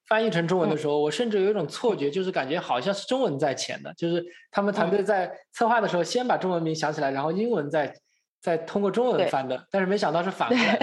[0.07, 7.93] 翻译成中文的时候，我甚至有一种错觉，就是感觉好像是中文在前的，就是他们团队在策划的时候先把中文名想起来，然后英文再
[8.41, 9.67] 再通过中文翻的。
[9.71, 10.79] 但是没想到是反过来。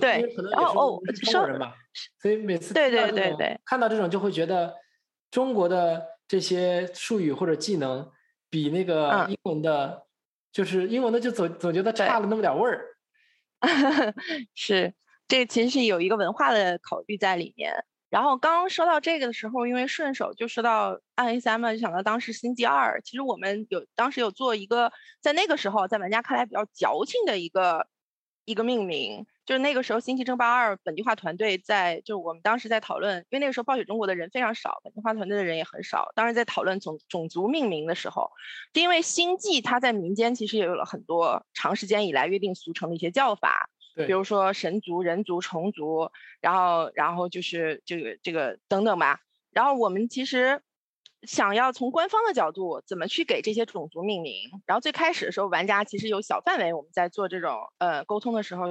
[0.00, 1.74] 对， 可能也是中国人嘛，
[2.20, 4.72] 所以每次对对对对看到这种就会觉得
[5.30, 8.08] 中国的这些术语或者技能
[8.48, 10.06] 比那个英文的，
[10.52, 12.86] 就是英文的就总总觉得差了那么点味儿。
[14.54, 14.94] 是，
[15.28, 17.84] 这其实是有一个文化的考虑在里面。
[18.12, 23.00] 然后刚刚说到这个的时候，因为顺手就说到暗黑三嘛，就想到当时星际二。
[23.00, 27.86] 其实我们有当时有做一个，在那个时候在玩家看来比较矫情的一个
[28.44, 36.12] 一个命名，就是那个时候星际争霸二本地化团队在，就我们当时在讨论，因为那个时候暴雪中国的人非常少，本地化团队的人也很少。
[36.14, 38.30] 当时在讨论种种族命名的时候，
[38.74, 43.70] 因为星际它在民间其实也有了很多长时间以来约定俗成的一些叫法。
[43.94, 49.20] 比如说神族、人族、虫族，然后，然后就是这个、这个等等吧。
[49.50, 50.62] 然后我们其实
[51.22, 54.50] 想要从官方的角度怎么去给这些种族命名。
[54.66, 58.66] 然后最开始的时候，玩家其实有小范围，我们在做这种呃沟通的时候，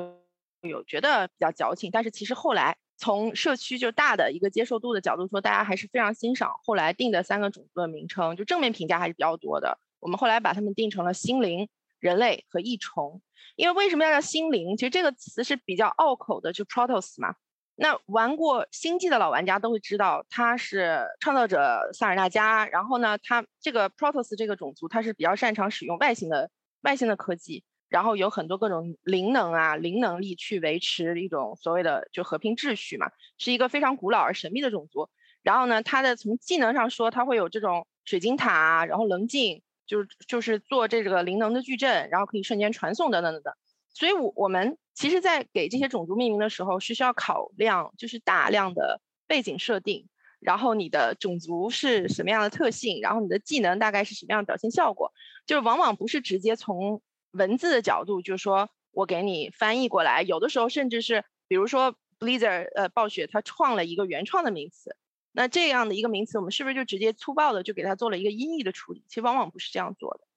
[0.61, 1.91] 有觉得比较矫情。
[1.91, 9.77] 但是其实后来从社区就大的一个接受度的角度说，大家还是非常欣赏后来定的三个种族的名称，就正面评价还是比较多的。
[9.99, 11.69] 我们后来把它们定成了心灵。
[12.01, 13.21] 人类和异虫，
[13.55, 14.75] 因为为什么要叫心灵？
[14.75, 17.35] 其实这个词是比较拗口的，就 Protos 嘛。
[17.75, 22.67] 那玩过星际的老玩家都会知道，它是创造者萨尔纳加。
[22.67, 35.09] 然后呢，它这个 Protos 这个种族，它是比较擅长使用外星的外星的科技，然后有很多各种灵能啊、灵能力去维持一种所谓的就和平秩序嘛，是一个非常古老而神秘的种族。
[35.43, 39.61] 然后呢，它的从技能上说，它会有这种水晶塔，然后棱镜。
[39.91, 43.53] 就是就是做这个灵能的矩阵，然后可以瞬间传送等等等等。
[43.93, 50.07] 所以，我我们其实，在给这些种族命名的时候，是需要考量就是大量的背景设定，
[50.39, 55.11] 然后你的种族是什么样的特性，然后你的技能大概是什么样的表现效果，
[55.45, 64.95] 就是往往不是直接从文字的角度，就是说我给你翻译过来，有的时候甚至是，比如说 Blizzard 呃暴雪它创了一个原创的名词。
[65.33, 69.03] 那这样的一个名词，我们是不是就直接粗暴的就给它做了一个音译的处理？
[69.07, 70.27] 其实往往不是这样做的。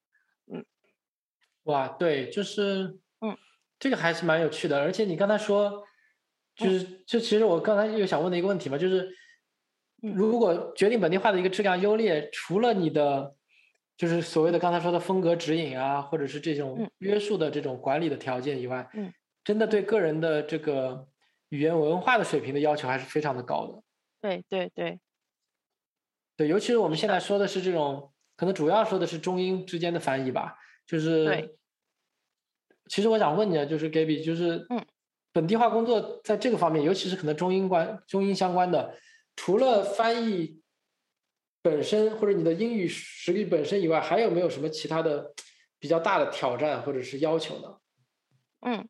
[0.52, 0.64] 嗯，
[1.64, 3.36] 哇，对，就是嗯，
[3.78, 4.80] 这个还是蛮有趣的。
[4.80, 5.84] 而且你刚才说，
[6.54, 9.08] 就是就其实我刚才又想问的一个问题嘛，就是
[10.00, 13.34] 如果决定本地化的一个质量优劣，除了你的
[13.96, 21.08] 就是所谓的刚才说的风格指引啊，或者是这种约束的这种管理的条件以外，嗯，真的对个人的这个
[21.48, 23.82] 语言文化的水平的要求还是非常的高的。
[24.24, 24.98] 对对对，
[26.34, 30.56] 对，尤其是我们现在说的是这种，可能主要说的是中英之间的翻译吧。
[30.86, 31.58] 就是，
[32.88, 34.82] 其实我想问你，就是 Gaby，就是嗯，
[35.30, 38.96] 本地化工作在这个方面，尤其是可能中英关、中英相关的，
[39.36, 40.62] 除了翻译
[41.60, 45.34] 本身或者你的英语实力本身以外，还有没有什么其他的
[45.78, 47.76] 比较大的挑战或者是要求呢？
[48.60, 48.88] 嗯，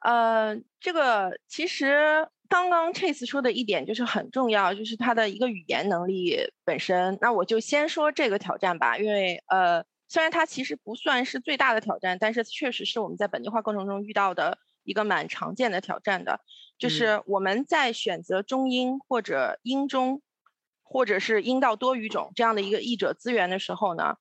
[0.00, 2.26] 呃，这个其实。
[2.54, 7.18] 刚刚 Chase 说的一点就是很重要，就是他的一个语言能力本身。
[7.20, 16.42] 那我就先说这个挑战吧，因为呃，虽然它其实不算是最大的挑战，但是确实是我们在本地化过程中遇到的一个蛮常见的挑战的，
[16.78, 20.22] 就是我们在选择中英或者英中，
[20.84, 24.14] 或者是英到多语种这样的一个译者资源的时候呢，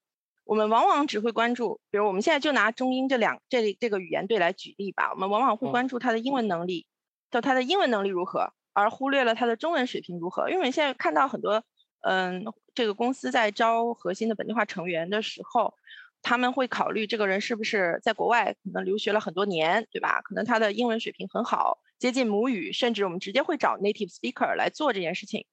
[0.44, 6.88] 我们往往只会关注，比如我们现在就拿中英这两这这个语言对来举例吧，我们往往会关注他的英文能力。
[7.34, 10.50] 就他的英文能力如何，而忽略了他的中文水平如何。
[10.50, 11.64] 因为我们现在看到很多，
[12.02, 15.74] 嗯，这个公司在招核心的本地化成员的时候，
[16.22, 20.22] 他们会考虑这个人是不是在国外可能留学了很多年，对吧？
[20.22, 25.48] 可能他的英文水平很好，接近母语，甚至我们直接会找 native speaker 来做这件事情。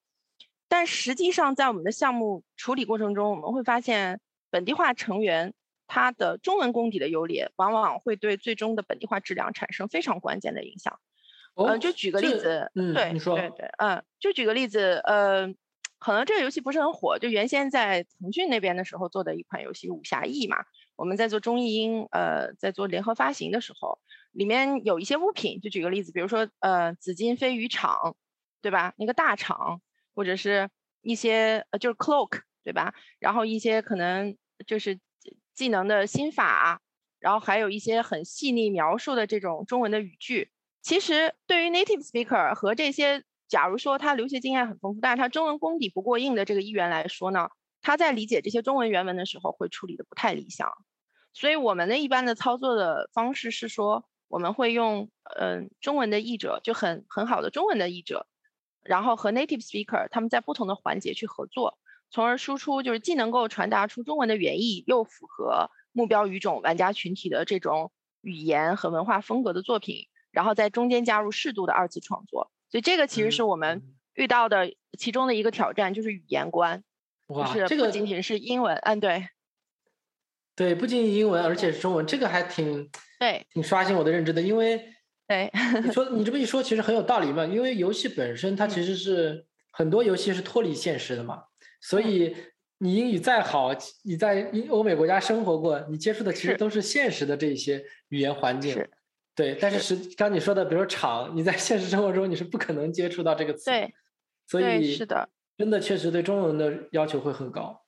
[0.68, 4.20] 但实际上，在我们的项目处理过程中，我们会发现
[4.50, 5.54] 本地化成员
[5.86, 11.00] 他的中文功底的优劣，往往会对最终的本地化质量产生非常关键的影响。
[11.54, 15.46] 嗯，就举个例子，嗯对，你说对对，嗯，就举个例子，呃，
[15.98, 20.56] 可能这个游戏不是很火，就原先在腾讯那边的时候做的一款游戏《武侠义》嘛，
[20.96, 23.98] 我们在做中译英，呃，在做联合发行的时候，
[24.32, 28.16] 里面有一些物品，就举个例子，比如说，呃，紫金飞鱼厂，
[28.62, 28.94] 对吧？
[28.96, 29.82] 那个大厂，
[30.14, 30.70] 或者是
[31.02, 32.94] 一些，呃，就是 cloak，对吧？
[33.18, 34.36] 然后一些可能
[34.66, 34.98] 就是
[35.54, 36.80] 技能的心法，
[37.18, 40.50] 然后还有一些很细腻描述的这种中文的语句。
[40.82, 47.50] 其实，对于 native speaker 和这些，假如说他留学经验很丰富，但是他中文功底不过硬的这个议员来说呢，
[47.82, 50.72] 他在理解这些中文原文的时候会处理的不太理想。
[51.32, 58.26] 所以，我们的一般的操作的方式是说，我们会用嗯中文的译者，就很很好的中文的译者，
[58.82, 61.78] 然后和 native speaker 他们在不同的环节去合作，
[62.10, 70.06] 从而输出就是既能够传达出中文的原意，又符合目标语种玩家群体的这种语言和文化风格的作品。
[70.30, 73.82] 然后在中间加入适度的二次创作，所以这个其实是我们
[74.14, 76.82] 遇到的其中的一个挑战，就是语言关，
[77.28, 79.28] 就是这个不仅仅是英文，嗯，对，
[80.54, 84.82] 对，不仅仅英文，而且是中文，这个还挺对，挺刷新我的认知的，因为
[85.26, 85.50] 对
[85.84, 86.10] 你说。
[86.14, 91.44] 你这么一说，其实很有道理嘛，因为游戏本身它其实是很多游戏是脱离现实的嘛，
[91.80, 92.36] 所以
[92.78, 93.70] 你英语再好，
[94.02, 98.76] 你在英欧美国家生活过，你接触的其实都是现实的这些语言环境。
[99.34, 103.94] 对，但是实刚你说的，比如说厂，你在现实生活中你是不可能接触到这个词，对，
[104.46, 107.84] 所以是的，真的确实对中文的要求会很高。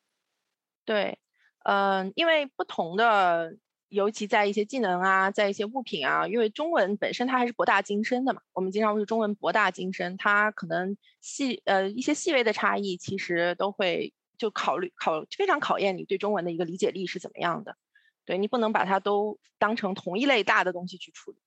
[0.84, 1.18] 对，
[1.64, 3.56] 嗯，因为不同的，
[3.88, 17.76] 尤其在一些技能啊，在一些物品啊，因为中文本身它还是博大精深的嘛，我们经常会说中文博大精深，它可能细呃一些细微的差异，其实都会就考虑考非常考验你对中文的一个理解力是怎么样的。
[18.24, 21.38] 对你不能把它都当成同一类大的东西去处理，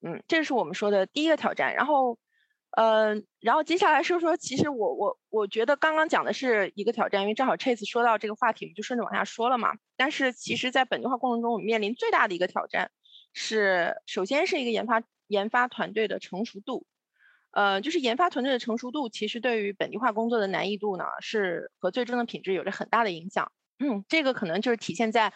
[0.00, 1.74] 嗯，这是我们说的第一个挑战。
[1.74, 2.18] 然后，
[2.76, 9.72] 呃，然后接下来说说，其实我我我觉得刚刚讲的是一个挑战，因为正好 Chase 说到这个话题，我们就顺着往下说了嘛。
[9.96, 12.90] 但是其实，在本地化过程中，我们面临最大的一个挑战
[13.32, 16.86] 是，首先是一个研发研发团队的成熟度，
[17.50, 23.50] 呃，就是研发团队的成熟度，其实对于本地化工作的难易度呢，是和最终的品质有着很大的影响。
[23.80, 25.32] 嗯，这个可能就是体现在。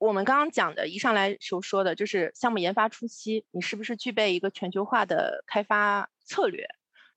[0.00, 6.66] 我们刚刚讲的，一上来时候说的就是项目研发初期，你是不是具备一个全球化的开发策略？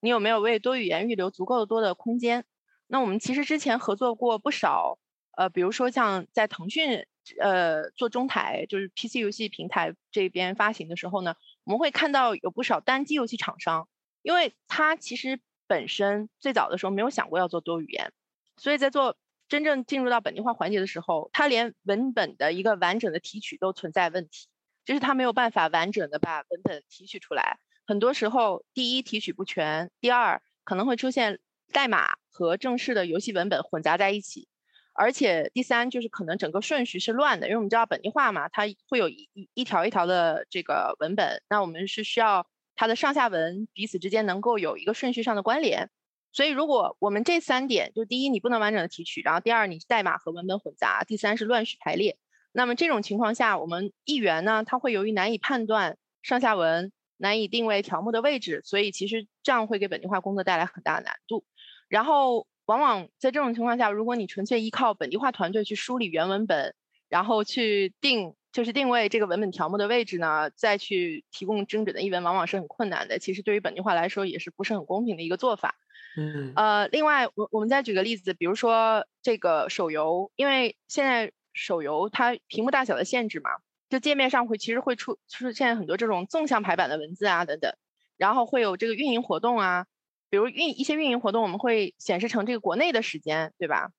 [0.02, 2.44] 你有没有为多语言预留足够多的空间？
[2.88, 5.00] 那我们其实之前合作过不少，
[5.38, 7.08] 呃，比如说像在腾讯，
[7.40, 13.88] 呃，做中台，就是 PC 游戏平台这边发行的时候呢，我们会看到有不少单机游戏厂商，
[14.24, 18.12] 因为它其实本身最早的时候没有想过要做多语言，
[18.58, 19.16] 所以在做。
[19.54, 24.48] 真正进入到本地化环节的时候，它连文本的一个完整的提取都存在问题，
[24.84, 27.60] 就是它没有办法完整的把文本提取出来。
[27.86, 31.38] 很多时候，第一提取不全，第二可能会出现
[31.72, 34.48] 代码和正式的游戏文本混杂在一起，
[34.94, 45.92] 而且第三就是可能整个顺序是乱的，因为我们知道本地化嘛，它会有一一条一条的这个文本，那我们是需要它的上下文彼此之间能够有一个顺序上的关联。
[46.34, 52.18] 所以，如果我们这三点，就第一，你不能完整的提取，然后第二，你代码和文本混杂，第三是乱序排列。
[52.52, 61.46] 那么这种情况下，我们议员呢，他会由于难以判断上下文难以定位条目的位置，所以其实这样会给本地化工作带来很大的难度。
[61.88, 66.74] 然后往往在这种情况下，如果你纯粹依靠本地化团队去梳理原文本，
[67.10, 73.20] 然后去定就是定位这个文本条目的位置呢，再去提供精准的译文，往往是很困难的。
[73.20, 75.76] 其实对于本地化来说，也是不是很公平的一个做法。
[76.16, 83.50] 嗯，呃，另外我我们再举个例子，比如说这个手游，因为现在手游它屏幕大小的限制嘛，
[83.90, 87.76] 就界面上会其实会出出现很多这种纵向排版的文字啊等等，
[88.18, 89.88] 然后会有这个运营活动啊，
[90.30, 93.90] 比如运一些运营活动我们会显示成这个国内的时间，对吧？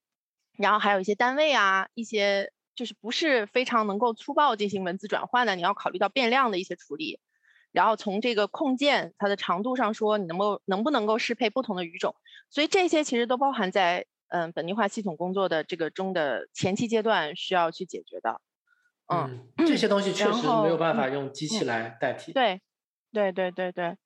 [0.57, 7.19] 然后还有一些单位啊，一些就是不是非常能够粗暴进行文字转换的，你要考虑到变量的一些处理。
[7.75, 12.15] 然后从这个控件它的长度上说，你能够能不能够适配不同的语种，
[12.49, 18.41] 所以这些其实都包含在嗯本地化系统工作的这个中的前期阶段需要去解决的。
[19.13, 22.33] 嗯，这些东西确实没有办法用机器来代替。
[22.33, 22.63] 对，
[23.13, 23.97] 对对对对。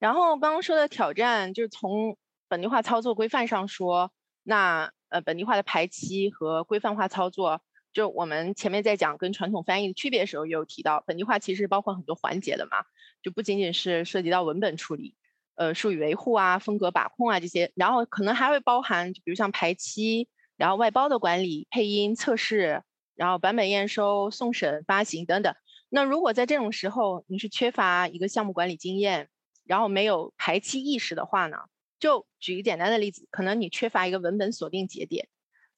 [0.00, 2.16] 然后刚刚说的挑战，就是从
[2.48, 4.10] 本地化操作规范上说，
[4.42, 7.62] 那呃本地化的排期和规范化操作。
[7.92, 12.84] 就我们前面在讲跟传统翻译的区别的时候，也有提到本地化其实包括很多环节的嘛，
[13.22, 15.14] 就不仅仅是涉及到文本处理，
[15.56, 22.82] 呃，术语维护啊、风格把控啊这些，然后可能还会包含，比如像排期，然后外包的管理、配音、测试，
[23.14, 25.54] 然后版本验收、送审、发行等等。
[25.90, 29.28] 那如果在这种时候你是缺乏一个项目管理经验，
[29.64, 31.58] 然后没有排期意识的话呢，
[32.00, 35.28] 就举一个简单的例子，可能你缺乏一个文本锁定节点。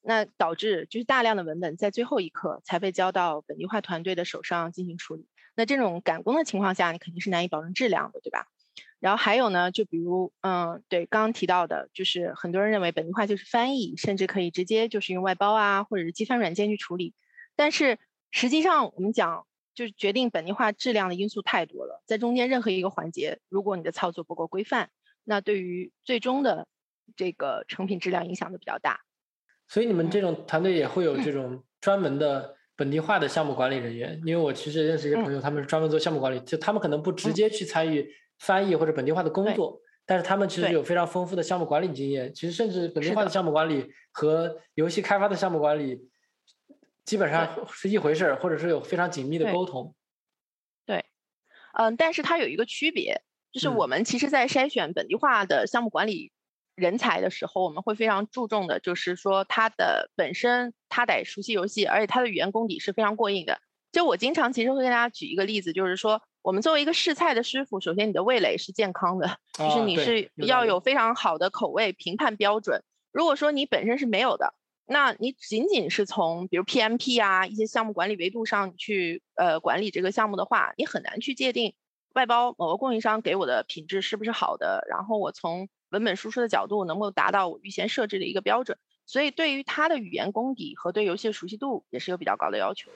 [0.06, 5.26] 那导致就是大量的文本在最后一刻才被交到本地化团队的手上进行处理。
[5.56, 8.46] 那这种赶工的情况下，你肯定是难以保证质量的，对吧？
[9.00, 17.14] 然后还有呢，就比如，嗯，对，刚刚提到的，就是很多人认为本地化就是翻译，甚至可以直接就是用外包啊，或者是机翻软件去处理。
[17.56, 17.98] 但是
[18.30, 24.90] 实际上，我们讲就是决定本地化质量的因素太多了，在中间任何一个环节，如果你的操作不够规范，
[25.22, 26.66] 那对于最终的
[27.14, 29.00] 这个成品质量影响就比较大。
[29.68, 38.08] 所以你们这种团队也会有这种专门的本地化的项目管理人员，因为我其实认识一些朋友，他们是专门做项目管理，就他们可能不直接去参与
[38.38, 42.32] 翻译或者本地化的工作，但是他们其实有非常丰富的项目管理经验。
[42.34, 46.08] 其实甚至本地化的项目管理和游戏开发的项目管理
[47.04, 49.94] 基本上是一回事儿，或者是有非常紧密的沟通。
[50.84, 51.04] 对，
[51.72, 56.32] 嗯，但是它有一个区别，就是我们其实在筛选本地化的项目管理。
[56.74, 63.60] 人才的时候，我们会非常注重的，就是说他的本身他得熟悉游戏，而且他的语言功底是非常过硬的。
[63.92, 72.82] 就我经常其实会跟大家举一个例子，就是说我们作为一个试菜的师傅，首先你的味蕾是健康的，就是你是要有非常好的口味评判标准。
[73.12, 74.52] 如果说你本身是没有的，
[74.86, 81.72] 那你仅仅是从比如 PMP 啊一些项目管理维度上去呃管理这个项目的话，你很难去界定
[82.14, 88.76] 外包某个供应商给我的品质是不是好的，然后我从文本输出的角度能够达到我预先设置的一个标准，
[89.06, 92.90] 所以对于他的语言功底和对游戏的熟悉度也是有比较高的要求。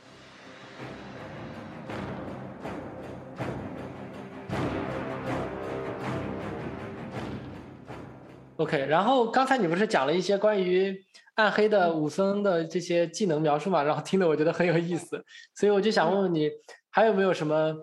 [8.57, 11.01] OK，然后刚才你不是讲了一些关于
[11.37, 13.85] 暗黑的武僧的这些技能描述嘛？
[13.85, 15.25] 然后听得我觉得很有意思，
[15.55, 16.51] 所以我就想问问你，
[16.91, 17.77] 还有没有什么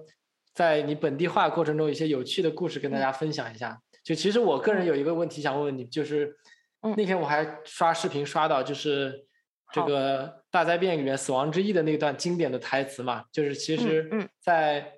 [0.54, 3.80] 在你本地化过程中一些有趣的故事跟大家分享一下？
[4.06, 6.34] 就其实我个人有一个问题想问问你，就是
[6.96, 9.26] 那天我还刷视频刷到，就是
[9.74, 14.94] 这个大灾变里面死亡之翼的那段经典的台词嘛，就是其实，在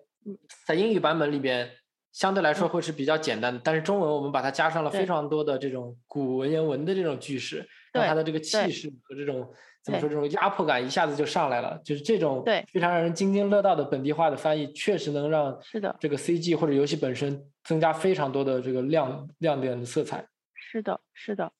[0.67, 1.71] 在英语版本里边
[2.11, 9.49] 相对来说会是比较简单的，但是中文我们把它加上了非常多的这种古文言文的这种句式，让它的这个气势和这种。
[9.87, 10.09] 怎么说？
[10.09, 20.27] 这种压迫感一下子就上来了，就是这种对非常让人津津乐道的本地化的翻译，确实能让是的这个 CG 或者游戏本身增加非常多的这个亮亮点的色彩。
[20.53, 21.53] 是的，是的，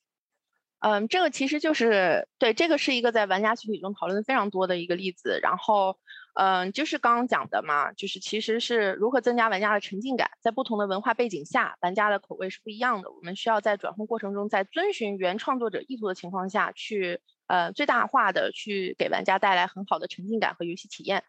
[0.79, 5.39] 嗯，这个其实就是对这个是一个在玩家群体中讨论的非常多的一个例子。
[5.41, 5.97] 然后，
[6.35, 13.09] 嗯，就是刚刚讲的嘛，就是其实是如何增加玩家的沉浸感，在不同的文化背景下，玩家的口味是不一样的。
[13.09, 17.21] 我们需要在转换过程中，在遵循原创作者意图的情况下去。
[17.47, 21.23] 呃，最大化的去给玩家带来很好的沉浸感和游戏体验。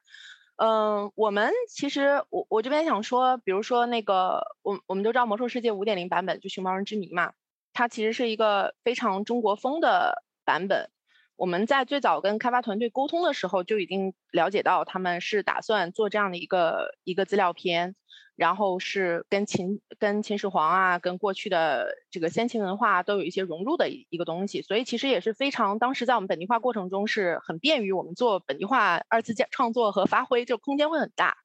[0.56, 7.32] 嗯，我们其实我我这边想说，比如说那个，我我们都知道《魔兽世界》五点零版本就《熊猫人之谜》嘛，
[7.72, 10.90] 它其实是一个非常中国风的版本。
[11.36, 17.94] 我们在最早跟开发团队沟通的时候，就已经了解到他们是打算做这样的一个一个资料片。
[18.38, 31.36] 然后是跟秦跟秦始皇啊，跟过去的这个先秦文化都有一些融入的一个东西，所以其实也是非常当时在我们本地化过程中是很便于我们做本地化二次创作和发挥，就空间会很大。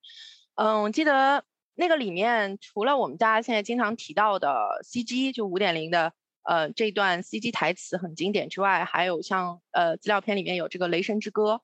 [0.54, 6.14] 嗯，我记得那个里面除了我们大家现在经常提到的 CG，就五点零的
[6.44, 11.56] 呃这段 CG 台词很经典之外，还有像呃资料片里面有这个《雷神之歌》，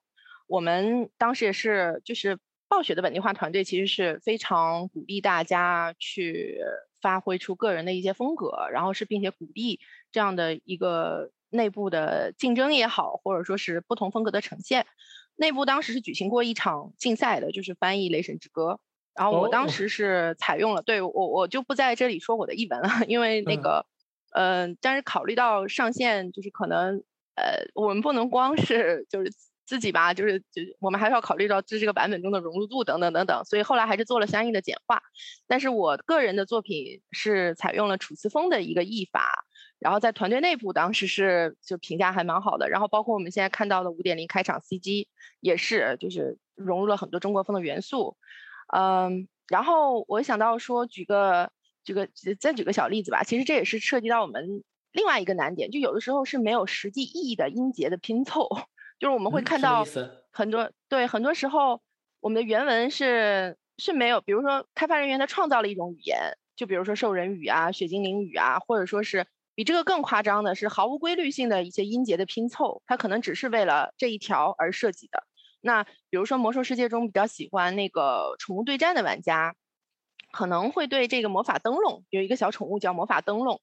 [0.47, 2.39] 我们当时也是就是
[2.69, 6.59] 暴雪的本地化团队其实是非常鼓励大家去
[7.01, 9.79] 发挥出个人的一些风格，然后是并且鼓励
[10.11, 14.85] 这样的一个内部的竞争也好，或者说是不同风格的呈现。
[15.35, 18.73] 内部当时是举行过一场竞赛的，就是翻译《雷神之歌》。
[19.15, 23.85] 然后我当时是采用了，对我我就不在这里说我的译文了，因为那个，
[24.31, 27.03] 嗯，但是考虑到上线，就是可能，
[27.35, 29.33] 呃，我们不能光是就是
[29.69, 35.03] 自己吧，就是就我们还是要考虑到这这个版本中的融入度等等等等，所以后来还是做了相应的简化。
[35.45, 39.45] 但是我个人的作品是采用了楚辞风的一个译法，
[39.77, 42.67] 然后在团队内部当时是就评价还蛮好的。
[42.67, 45.05] 然后包括我们现在看到的五点零开场 CG
[45.39, 48.17] 也是，就是融入了很多中国风的元素。
[48.75, 51.51] 嗯，然后我想到说，举个
[51.83, 52.09] 举个
[52.39, 53.21] 再举个小例子吧。
[53.21, 58.49] 其实这也是涉及到我们另外一个难点，就有的时候是没有实际意义的音节的拼凑，
[58.99, 59.85] 就是我们会看到
[60.31, 61.81] 很多对，很多时候
[62.19, 69.25] 我们的原文是是没有，比如说开发人员他创造了一种语言，就比如说兽人语啊、血精灵语啊，或者说是
[69.55, 75.23] 比这个更夸张的是毫无规律性的一些音节的拼凑，它可能只是为了这一条而设计的。
[75.61, 79.55] 那比如说魔兽世界中比较喜欢那个宠物对战的玩家，
[80.31, 83.61] 可能会对这个魔法灯笼有一个小宠物叫魔法灯笼。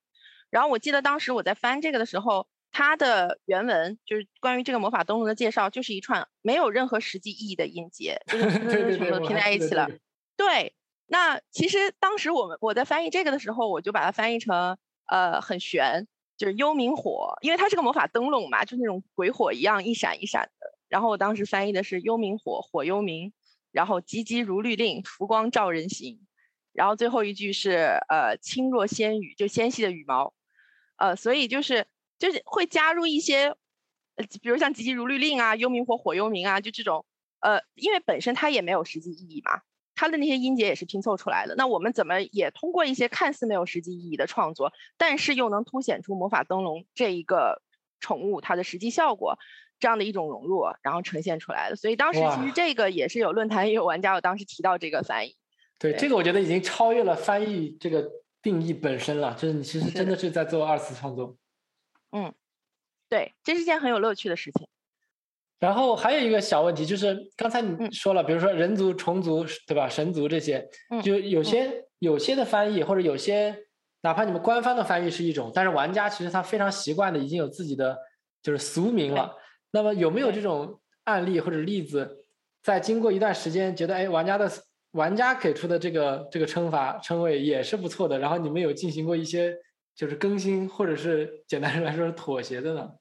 [0.51, 2.47] 然后我记得当时我在翻这个的时候，
[2.77, 9.89] 它的原文就是关于这个魔法灯笼的介绍，就是一串没有任何实际意义的音节，就 是什么拼在一起了。
[10.37, 10.75] 对，
[11.07, 16.07] 那其实当时我们我在翻译这个的时候，我就把它翻译成呃很玄，
[16.37, 20.77] 就是幽冥火，因为它是个魔法灯笼嘛，就那种鬼火一样一闪一闪的。
[20.91, 23.33] 然后我当时翻译的是幽冥火，火幽冥，
[23.73, 26.21] 然后急急如律令，浮光照人行，
[26.75, 30.35] 然后最后一句是呃轻若纤羽，就纤细的羽毛，
[30.99, 31.87] 呃，所以就是
[32.19, 33.55] 就是会加入一些，
[34.17, 37.05] 呃，比如像急急如律令啊，幽冥火，火幽冥啊，就这种，
[37.41, 39.61] 呃，因为本身它也没有实际意义嘛，
[39.95, 47.63] 它的那些音节也是拼凑出来的，那我们怎么也通过一些看似没有实际意义的创作，但是又能凸显出魔法灯笼这一个
[48.01, 49.39] 宠物它的实际效果？
[49.79, 55.37] 这样的一种融入，然后呈现出来的，所以当时其实这个也是有论坛也有玩家，我当时提到这个翻译。
[55.79, 58.11] 对，这个我觉得已经超越了翻译这个
[58.41, 61.37] 定义本身了，就是你其实真的是在做二次创作。
[62.17, 62.33] 嗯，
[63.11, 64.67] 对，这是件很有乐趣的事情。
[65.59, 69.87] 然后还有一个小问题，就是刚才你说了，比如说人族、虫族，对吧？
[69.87, 70.67] 神族这些，
[71.03, 73.55] 就有些有些的翻译，或者有些
[74.01, 77.99] 哪怕你们官方的翻译是一种，但是玩家其实他非常习惯的，已经有自己的
[78.43, 79.35] 就是俗名了。
[79.73, 82.25] 那么有没有这种案例或者例子，
[82.63, 84.51] 在经过一段时间，觉得哎，玩家的
[84.93, 89.55] 玩家给出的这个这个称法称谓也是不错的，然后你们有进行过一些
[89.97, 92.93] 就是更新，或者是简单来说是妥协的呢？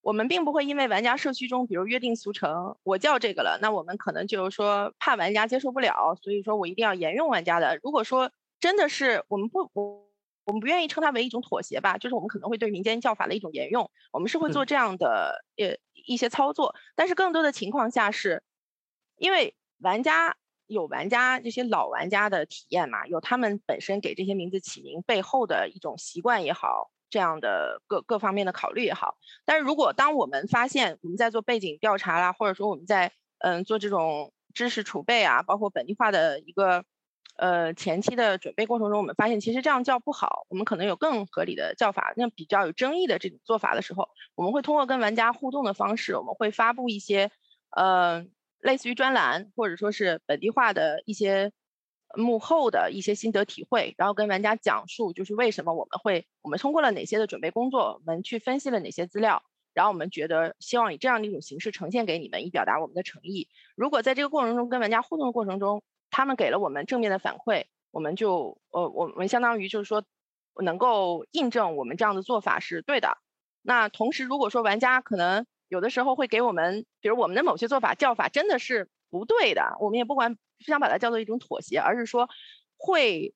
[0.00, 7.78] 我们并不会因为玩家社区中，比如约定俗成，我叫这个了，那我们可能就是说怕玩家接受不了，所以说我一定要沿用玩家的。
[7.82, 10.10] 如果说真的是我们不我。
[10.44, 18.42] 我们不愿意称它为一种妥协吧，就是我们可能会对民间叫法的一种沿用，我们是会做这样的呃一些操作，但是更多的情况下是，
[19.18, 20.36] 因为玩家
[20.66, 36.84] 有玩家这些老玩家的体验嘛，有他们本身给这些名字起名背后的一种习惯也好，这样的各各方面的考虑也好，但是如果当我们发现我们在做背景调查啦，或者说我们在嗯做这种知识储备啊，包括本地化的一个。
[37.36, 42.12] 呃，前期的准备过程中，我们发现其实这样叫不好，我们可能有更合理的叫法。
[42.14, 47.30] 那比较有争议的这种做法的时候，我们会通过跟玩家互动的方式，我们会发布一些
[47.70, 48.26] 呃
[48.62, 51.52] 类似于专栏，或者说是本地化的一些
[52.16, 59.42] 幕后的一些心得体会，然后跟玩家讲述就是为什么我们会，我们通过了哪些的准备工作，我们去分析了哪些资料，
[59.74, 63.48] 然后我们觉得希望以这样的一种形式呈现给你们，以表达我们的诚意。
[63.74, 70.04] 如果在这个过程中跟玩家互动的过程中，他们给了我们正面的反馈，我们就呃，我们相当于就是说，
[70.62, 73.18] 能够印证我们这样的做法是对的。
[73.62, 82.28] 那同时，如果说玩家可能有的时候会给我们，比如我们的某些做法叫法真的是不对的，我们也不管不想把它叫做一种妥协，而是说
[82.76, 83.32] 会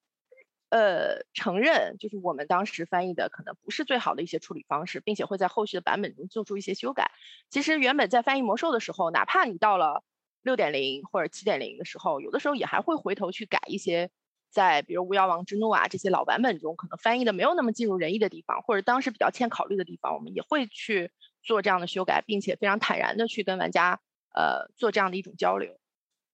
[0.69, 7.11] 呃承认，就是我们当时翻译的可能不是最好的一些处理方式，并且会在后续的版本中做出一些修改。
[7.49, 10.05] 其实原本在翻译魔兽的时候，哪怕你到了。
[10.43, 14.11] 六点零或者七点零的时候，有的时候也还会回头去改一些，
[14.49, 21.11] 在比如巫妖王之怒啊这些老版本中可能翻译的没有那么尽如人意的地方，或者当时比较欠考虑的地方，我们也会去
[21.47, 24.01] 做这样的修改，并且非常坦然的去跟玩家
[24.35, 25.79] 呃做这样的一种交流。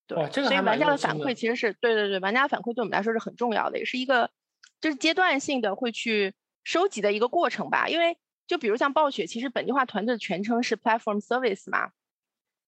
[0.08, 4.30] 对，这个所以玩家的反馈其实是对对对，玩家反馈对我们来说是很重要的，也是一个
[4.80, 6.34] 就是阶段性的会去
[6.64, 7.88] 收集的一个过程吧。
[7.88, 11.92] 因为就比如像暴雪，其实本地化团队的全称是 Platform Service 嘛，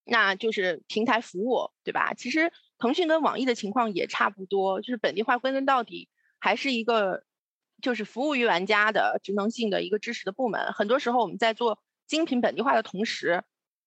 [0.04, 2.14] 那就是平台服务，对吧？
[2.14, 7.24] 其实腾讯跟网易的情况也差不多，就是本地化归根到底还是一个
[7.82, 10.72] 就是服务于玩家的职能性的一个支持的部门。
[10.72, 13.42] 很多时候我们在做精品本地化的同时。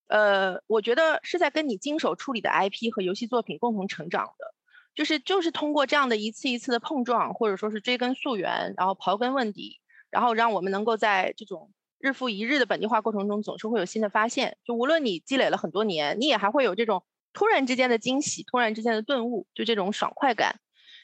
[0.08, 4.54] 呃，我觉得是在跟你经手处理的 IP 和游戏作品共同成长的，
[4.96, 14.58] 就是就是通过这样的一次一次的碰撞，或者说是追根溯源，然后刨根问底，然后让我们能够在这种日复一日的本地化过程中，总是会有新的发现。
[14.64, 17.04] 就无论你积累了很多年，你也还会有这种
[17.34, 20.62] 突然之间的惊喜，突然之间的顿悟，就这种爽快感。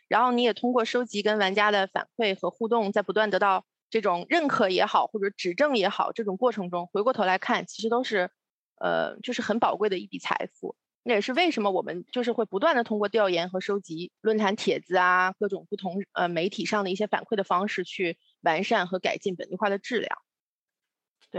[0.07, 8.31] 然后你也通过收集跟玩家的反馈和互动，在不断得到这种认可也好，或者指正也好，这种过程中，回过头来看，其实都是。
[8.81, 20.17] 呃，就是很宝贵的一笔财富，那也是为什么我们就是会不断的通过调研和收集论坛帖子啊，各种不同呃媒体上的一些反馈的方式，去完善和改进本地化的质量。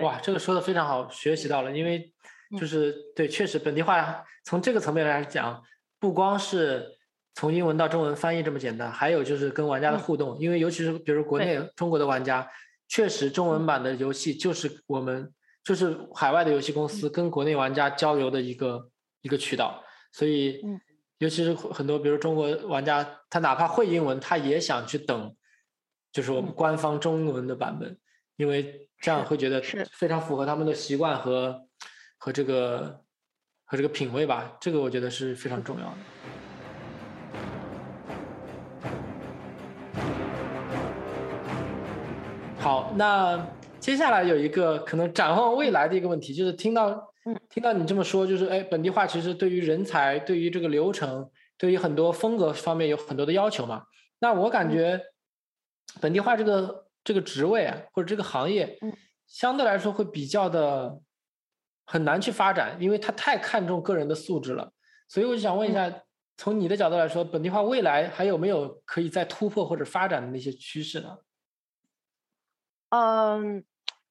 [0.03, 1.77] 哇，这个说的非常好，学习到了。
[1.77, 2.15] 因为
[2.59, 5.63] 就是对，确实本地化从这个层面来讲，
[5.99, 6.97] 不光是
[7.35, 10.39] 从英文到中文翻译这么简单，还有就是跟玩家的互动。
[10.39, 12.49] 因为尤其是比如国内中国的玩家，
[12.89, 15.33] 确实中文版的游戏就是我们。
[15.65, 18.91] 就是海外的游戏公司跟国内玩家交流的一个
[19.23, 19.83] 一个渠道，
[20.13, 20.61] 所以，
[21.17, 25.35] 尤其是很多比如中国玩家，他哪怕会英文，他也想去等，
[26.13, 27.99] 就是我们官方中文的版本，
[28.37, 31.63] 因为这样会觉得非常符合他们的习惯和
[32.19, 33.01] 和这个
[33.65, 35.97] 和这个品味吧，这个我觉得是非常重要的。
[42.65, 43.47] 好，那。
[43.79, 47.13] 接下来有一个可能展望未来的一个问题，就是听到，
[47.51, 53.83] 听到你这么说，就是哎，本地化其实对于人才、对于这个流程、对于很多风格方面有很多的要求嘛。
[54.21, 54.99] 那我感觉，
[56.01, 58.79] 本地化这个这个职位啊，或者这个行业，
[59.27, 60.99] 相对来说会比较的
[61.85, 64.73] 很难去发展，因为它太看重个人的素质了。
[65.07, 65.93] 所以我就想问一下，
[66.39, 71.15] 从你的角度来说，本地化未来还有没有可以再突破或者发展的那些趋势呢？
[72.95, 73.65] 嗯。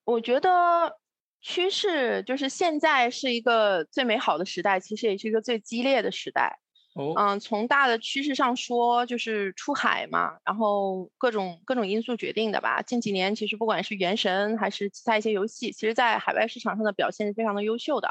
[0.06, 0.98] 我觉得
[1.40, 6.60] 趋势就是现在是一个最美好的时代，其实也是一个最激烈的时代。
[6.96, 12.82] 哦，嗯，从大的趋势上说，就是出海嘛，然后各种各种因素决定的吧。
[12.82, 18.10] 近几年其实不管是《原神》还是其他一些游戏，其实在海外市场上的表现是非常的优秀的，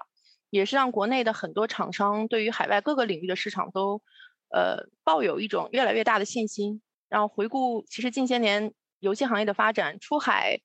[0.48, 4.00] 也是让国内的很多厂商对于海外各个领域的市场都，
[4.48, 6.80] 呃，抱有一种越来越大的信心。
[7.10, 10.60] 然后回顾，其实近些年游戏行业的发展，出海。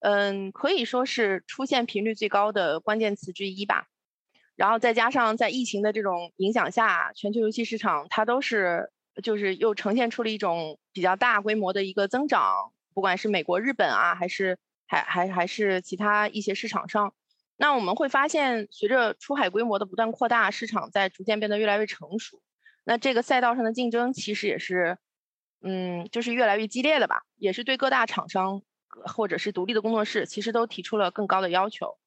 [0.00, 3.86] 嗯，可以说是出现频率最高的关键词之一吧。
[4.56, 8.90] 然后再加上在疫情的这种影响下，全球游戏市场它都是
[9.22, 17.14] 就是又呈现出了一种比较大规模的一个增长，不管是美国、日本啊，还是还还还是其他一些市场上。
[17.56, 22.40] 那我们会发现，随着出海规模的不断扩大，市场在逐渐变得越来越成熟。
[22.84, 24.98] 那这个赛道上的竞争其实也是，
[25.64, 28.62] 嗯，就是越来越激烈的吧，也是对各大厂商。
[29.06, 31.98] 或者是独立的工作室，其实都提出了更高的要求。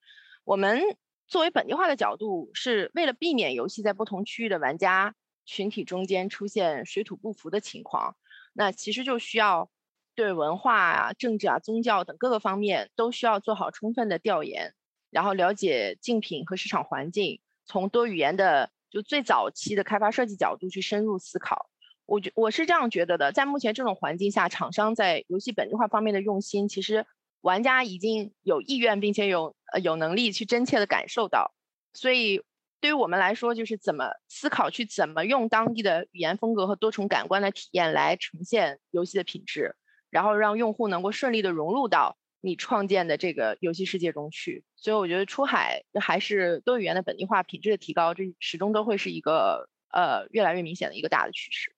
[0.46, 0.82] 我们
[1.28, 5.14] 作为本地化的角度，是为了避免游戏在不同区域的玩家
[5.46, 8.16] 群体中间出现水土不服的情况，
[8.54, 9.70] 那其实就需要
[10.16, 14.74] 对文化啊、政治啊、宗教等各个方面都需要做好充分的调研，
[15.12, 21.70] 然后了解竞品和市场环境，从多语言的就最早期的开发设计角度去深入思考。
[22.08, 27.06] 我觉我是这样觉得的，在目前这种环境下，厂商在游戏本地化方面的用心，其实
[27.42, 31.54] 玩家已经有意愿，并且有呃有能力去真切的感受到。
[31.94, 32.42] 所以
[32.80, 39.76] 对于我们来说，就是怎么思考去怎么用当地的语言风格和多重感官的体验来呈现游戏的品质，
[40.10, 44.64] 然后让用户能够顺利的融入到你创建的这个游戏世界中去。
[44.78, 51.74] 所以我觉得出海还是多语言的本地化品质的提高，这始终都会是一个呃越来越明显的一个大的趋势。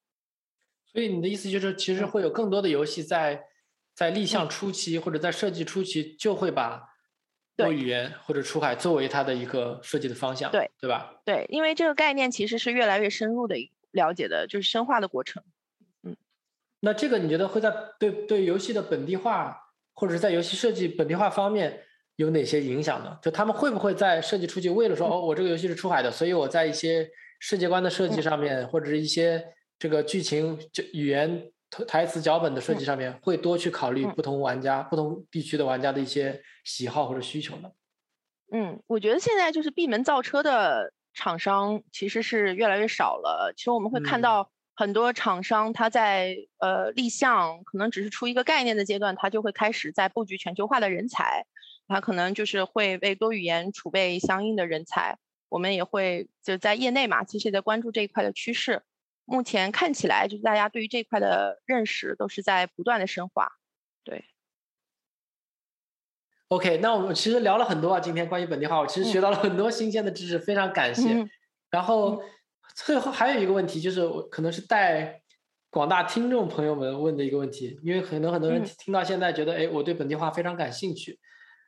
[0.91, 3.43] 所以你的意思就是，其实会有更多的游戏在
[3.95, 6.81] 在立项初期或者在设计初期就会把
[7.55, 11.21] 多语言或者出海作为它的一个设计的方向，对对吧？
[11.25, 13.55] 对，因为这个概念其实是越来越深入的
[13.91, 15.43] 了解的，就是深化的过程。
[16.03, 16.15] 嗯，
[16.79, 19.57] 那这个你觉得会在对对游戏的本地化
[19.93, 21.83] 或者是在游戏设计本地化方面
[22.15, 23.19] 有哪些影响呢？
[23.21, 27.09] 就他们会不会在设计初期为了说哦，我这个游戏是出海的，所以我在一些
[27.39, 29.45] 世界观的设计上面或者是一些
[29.79, 31.49] 这个剧情就语言
[31.87, 37.71] 台词脚本的设计上面，会多去考虑不同玩家、不同地区的玩家的一些喜好或者需求呢？
[38.51, 43.53] 嗯，我觉得现在就是闭门造车的厂商其实是越来越少了。
[43.55, 51.45] 其实我们会看到很多厂商，他在呃立项，可能只是出一个概念的阶段，他就会开始在布局全球化的人才，
[51.87, 55.19] 他可能就是会为多语言储备相应的人才。
[55.47, 58.81] 我们也会就在业内嘛，其实也在关注这一块的趋势。
[59.29, 63.51] 目前看起来，就是大家对于这一块的认识都是在不断的深化。
[64.03, 64.25] 对。
[66.47, 71.29] OK，那我们其实聊了很多啊，今天关于本地化，我其实学到了很多新鲜的知识，非常感谢。
[71.69, 72.23] 然后
[72.73, 75.21] 最后还有一个问题，就是我可能是带
[75.69, 81.19] 广大听众朋友们问的一个问题，因为可能很多人听到现在觉得，哎，我对本地化非常感兴趣。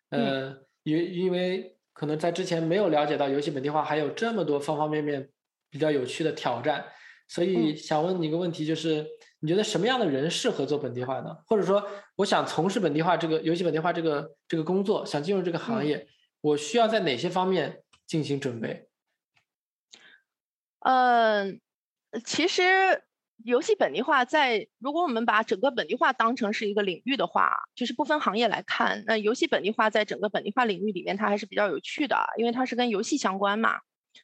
[0.09, 5.29] 呃，因因为可能在之前没有了解到游戏本地化还有这么多方方面面
[5.69, 6.83] 比较有趣的挑战，
[7.31, 9.07] 所以想问你一个问题，就是。
[9.43, 11.35] 你觉得什么样的人适合做本地化呢？
[11.47, 11.83] 或者说，
[12.15, 16.07] 我想从事本地化这个游戏本地化这个这个工作，想进入这个行业，
[16.41, 18.87] 我需要在哪些方面进行准备？
[20.81, 21.59] 嗯，
[22.23, 23.01] 其实
[23.43, 33.79] 游戏本地化在如果我们把整个本地化当成是一个领域的话，就是不分行业来看，那游戏本地化在整个本地化领域里面，它还是比较有趣的，因为它是跟游戏相关嘛。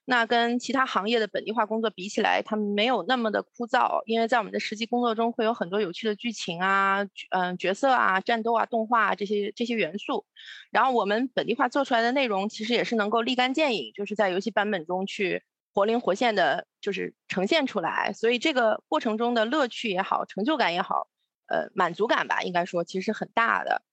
[0.06, 10.26] 那跟其他行业的本地化工作比起来，它没有那么的枯燥，因为在我们的实际工作中会有很多有趣的剧情啊，嗯，角色啊，战斗啊，动画这些这些元素。
[10.72, 18.14] 然后我们本地化做出来的内容，其实也是能够立竿见影，就是在游戏版本中去活灵活现的，就是呈现出来。
[18.14, 21.08] 所以这个过程中的乐趣也好，成就感也好，
[21.48, 23.84] 呃，满足感吧，应该说其实是很大的。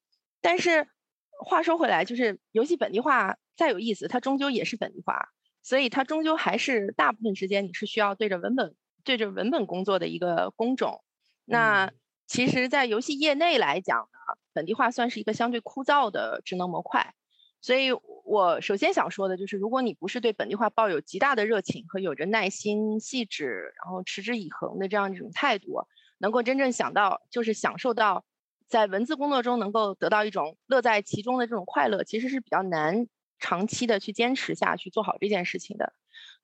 [0.40, 0.86] 但是
[1.44, 5.30] 话说回来，就是游戏本地化再有意思，它终究也是本地化。
[5.64, 11.02] 所以它终究还是大部分时间你是需要对着文本对着文本工作的一个工种。
[11.44, 11.90] 那
[12.26, 17.14] 其实，在游戏业内来讲呢，本地化算是一个相对枯燥的职能模块。
[17.60, 17.88] 所以
[18.24, 25.86] 我首先想说的就是，如果你不是对本地化抱有极大的热情和有着耐心、细致，然后持之以恒的这样一种态度，
[26.18, 28.24] 能够真正想到就是享受到
[28.66, 33.06] 在文字工作中能够得到一种乐在其中的这种快乐，其实是比较难。
[33.38, 35.92] 长期的去坚持下去做好这件事情的，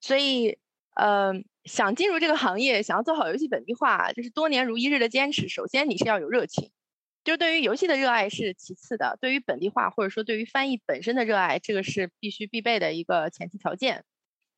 [0.00, 0.58] 所以，
[0.94, 1.32] 呃，
[1.64, 5.48] 想进入这个行业，想要做好游戏本地化，就是多年如一日的坚持。
[5.48, 6.70] 首先，你是要有热情，
[7.24, 14.04] 就是对于游戏的热爱是其次的，对于本地化或者说对于翻译本身的热爱，这个是必须必备的一个前提条件。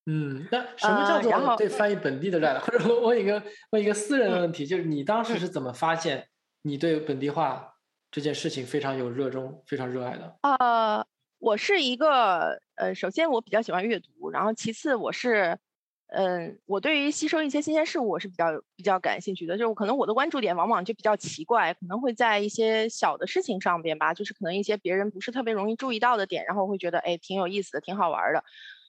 [0.07, 2.59] 嗯，那什么叫做对翻译本地的热爱？
[2.61, 6.27] 或者我问一个问一个私人的问题，就是你当时是怎么发现
[6.63, 7.75] 你对本地化
[8.11, 10.37] 这件事情非常有热衷、非常热爱的？
[10.41, 11.07] 啊。
[11.43, 15.59] 我是一个，呃，首先我比较喜欢阅读，然后其次我是，
[16.07, 28.45] 嗯，我对于吸收一些新鲜事物我是比较比较感兴趣的，就是可能我的关注点往往就比较奇怪，可能会在一些小的事情上边吧，就是可能一些别人不是特别容易注意到的点，然后会觉得哎挺有意思的，挺好玩的，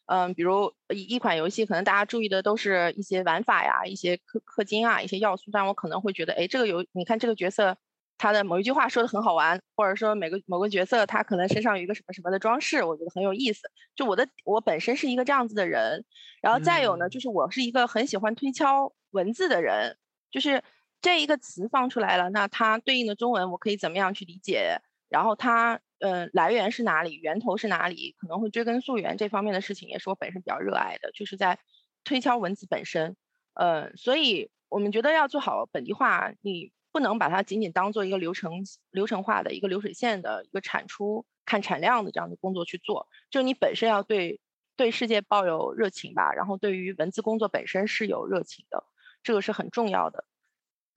[0.05, 7.75] 嗯，比如一一款游戏，可能大家注意的都是一些玩法呀，一些氪氪金啊，一些要素，但我可能会觉得哎这个游，你看这个角色。
[8.17, 13.69] 他的某一句话说的很好玩，或者说每个某个角色他可能身上有一个什么什么的装饰，我觉得很有意思。
[13.95, 16.05] 就我的我本身是一个这样子的人，
[16.41, 19.97] 然后再有呢，就是我是一个很喜欢推敲文字的人，
[20.31, 20.63] 就是
[21.01, 24.79] 这一个词放出来了，那它对应的中文我可以怎么样去理解？
[25.09, 27.15] 然后它呃来源是哪里？
[27.15, 28.15] 源头是哪里？
[28.19, 31.59] 可能会追根溯源这方面的事情也是我本身比较热爱的，就是在
[32.05, 33.17] 推敲文字本身。
[33.53, 36.71] 呃，所以我们觉得要做好本地化，你。
[36.93, 44.39] 不能把它仅仅当做一个流程流程化的一个流水线的一个产出看产量的这样的工作去做，就你本身要对
[44.75, 48.85] 对世界抱有热情吧，然后对于文字工作本身是有热情的，
[49.23, 50.23] 这个是很重要的。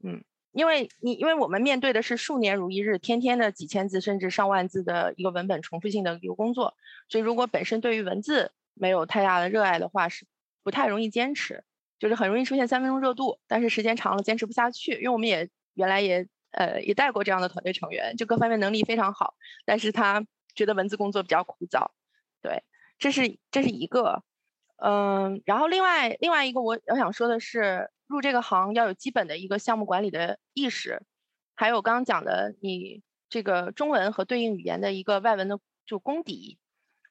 [0.05, 0.23] 嗯，
[0.53, 6.75] 因为你因为我们面对的是数年如一日，天天的几千字甚至上万字的一个文本重复性的一个工作，
[7.09, 10.27] 所以如果本身对于文字没有太大的热爱的话，是
[10.63, 11.65] 不太容易坚持，
[11.99, 15.49] 就是很容易出现三分钟热度，但是时间长了坚持不下去，因为我们也。
[15.77, 19.35] 原来也呃也带过这样的团队成员，就各方面能力非常好，
[19.67, 21.91] 但是他觉得文字工作比较枯燥，
[22.41, 22.65] 对，
[22.99, 24.25] 这是这是一个，
[24.77, 31.03] 嗯，然后另外另外一个我我想说的是，入这个行要有基本的一个项目管理的意识，
[31.55, 36.59] 还有刚刚讲的你这个中文和对应语言的一个外文的就功底，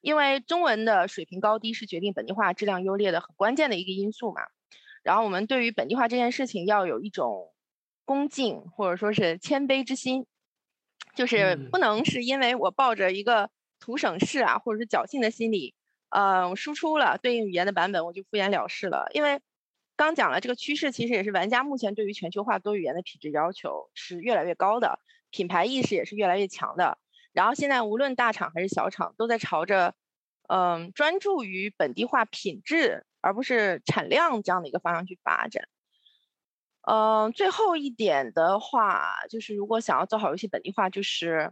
[0.02, 4.42] 因为中文的水平高低是决定本地化质量优劣的很关键的一个因素嘛，
[5.04, 7.52] 然后我们对于本地化这件事情要有一种。
[8.06, 10.26] 恭敬或者说是谦卑之心，
[11.16, 13.50] 就是不能是因为我抱着一个
[13.80, 15.74] 图省事啊，或者是侥幸的心理，
[16.10, 19.10] 呃，输出了对应语言的版本，我就敷衍了事了。
[19.14, 19.42] 因为
[19.98, 25.00] 刚讲了这个趋势，其实也是玩家目前对于全球化多语言的品质要求是越来越高的，
[25.32, 26.98] 品牌意识也是越来越强的。
[27.34, 29.96] 然后现在无论大厂还是小厂，都在朝着
[30.48, 33.06] 嗯专注于本地化品质。
[33.26, 35.68] 而不是产量这样的一个方向去发展。
[36.88, 41.52] 嗯，最后一点的话，就是如果想要做好游戏本地化，就是，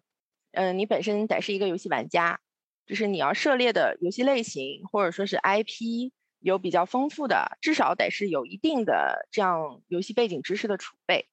[0.51, 2.39] 嗯，你本身得是一个游戏玩家，
[2.85, 11.27] 就是你要涉猎的游戏类型或者说是 IP 有比较丰富的，至少得是有一定的这样游戏背景知识的储备，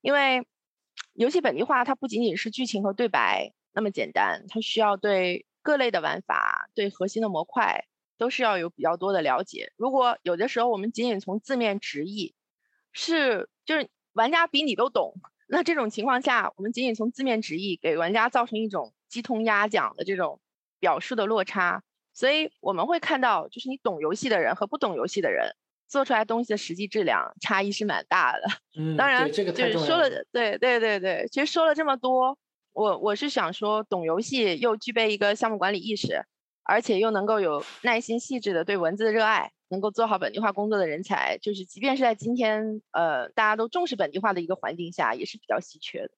[0.00, 0.46] 因为
[1.12, 7.84] 游戏本地化它不仅仅是剧情和对白那么简单，它需要对各类的玩法、对核心的模块
[8.18, 9.72] 都是要有比较多的了解。
[9.76, 12.34] 如果有的时候我们仅仅从字面直译，
[12.94, 15.12] 是，就是玩家比你都懂。
[15.46, 20.40] 那这种情况下，我们仅仅从字面直译，给玩家造成一种鸡同鸭讲的这种
[20.80, 21.82] 表述的落差。
[22.14, 25.50] 所以我们会看到，就是你懂游戏的人和不懂游戏的人
[25.88, 28.42] 做出来东西的实际质量差异是蛮大的。
[28.78, 32.38] 嗯，当然，这个就是说了，对对对对，其实说了这么多，
[32.72, 36.24] 我我是想说，懂游戏又具备一个项目管理意识，
[36.62, 39.50] 而且又能够有耐心细致的对文字的热爱。
[39.74, 46.10] 能够做好本地化工作的人才，就是即便是在今天，呃，大家都重视本地化的一个环境下，也是比较稀缺的。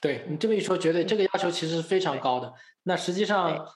[0.00, 2.52] 对你这么一说，绝对这个要求其实是非常高的。
[2.82, 3.68] 那实际上，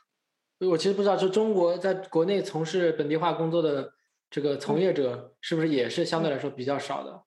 [0.58, 3.92] 我其实不知道，就中国在国内从事本地化工作的
[4.28, 7.22] 这个从业者，是不是也是相对来说比较少的？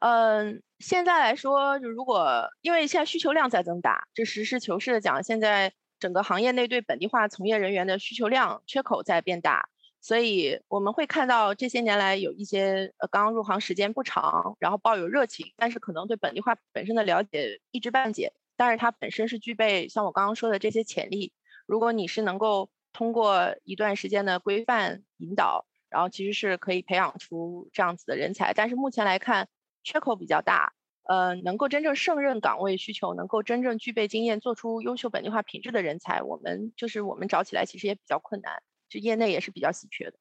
[0.00, 9.68] 嗯，现在来说，就如果因为现在需求量在增大，这实事求是的讲，现在整个行业内对本地化从业人员的需求量缺口在变大。
[10.04, 21.32] 所以我们会看到这些年来有一些呃刚入行时间不长，然后抱有热情，但是可能对本地化本身的了解一知半解，但是它本身是具备像我刚刚说的这些潜力。
[21.64, 28.52] 如果你是能够通过一段时间的规范引导，然后其实是可以培养出这样子的人才。
[28.52, 29.48] 但是目前来看
[29.82, 30.74] 缺口比较大，
[31.04, 38.62] 呃，能够真正胜任岗位需求，能够真正具备经验做出优秀本地化品质的人才，我们就是我们找起来其实也比较困难。
[38.94, 40.12] 就业内也是比较稀缺的，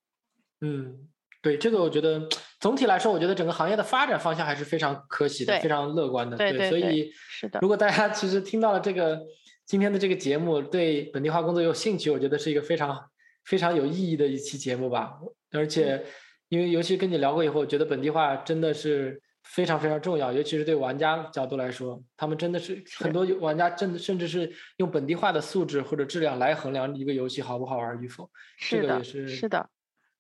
[0.62, 1.08] 嗯，
[1.44, 2.28] 对这个我觉得
[2.60, 6.36] 总体来说，我觉得整个行业的发展方向还是非常可喜的，非常乐观的。
[6.36, 7.60] 对，所以是的。
[7.62, 9.22] 如果大家其实听到了这个
[9.64, 13.10] 今天的这个节目，对本地化工作有兴趣，我觉得是一个非常
[13.46, 15.20] 非常有意义的一期节目吧。
[15.52, 16.04] 而且，
[16.50, 19.22] 因为尤其跟你聊过以后，我觉得本地化真的是。
[19.44, 28.30] 非常非常重要，尤其是对玩家角度来说，他们真的是很多玩家真的甚至是用本地化的素质或者质量来衡量一个游戏好不好玩与否。
[28.58, 29.70] 是的，是是的，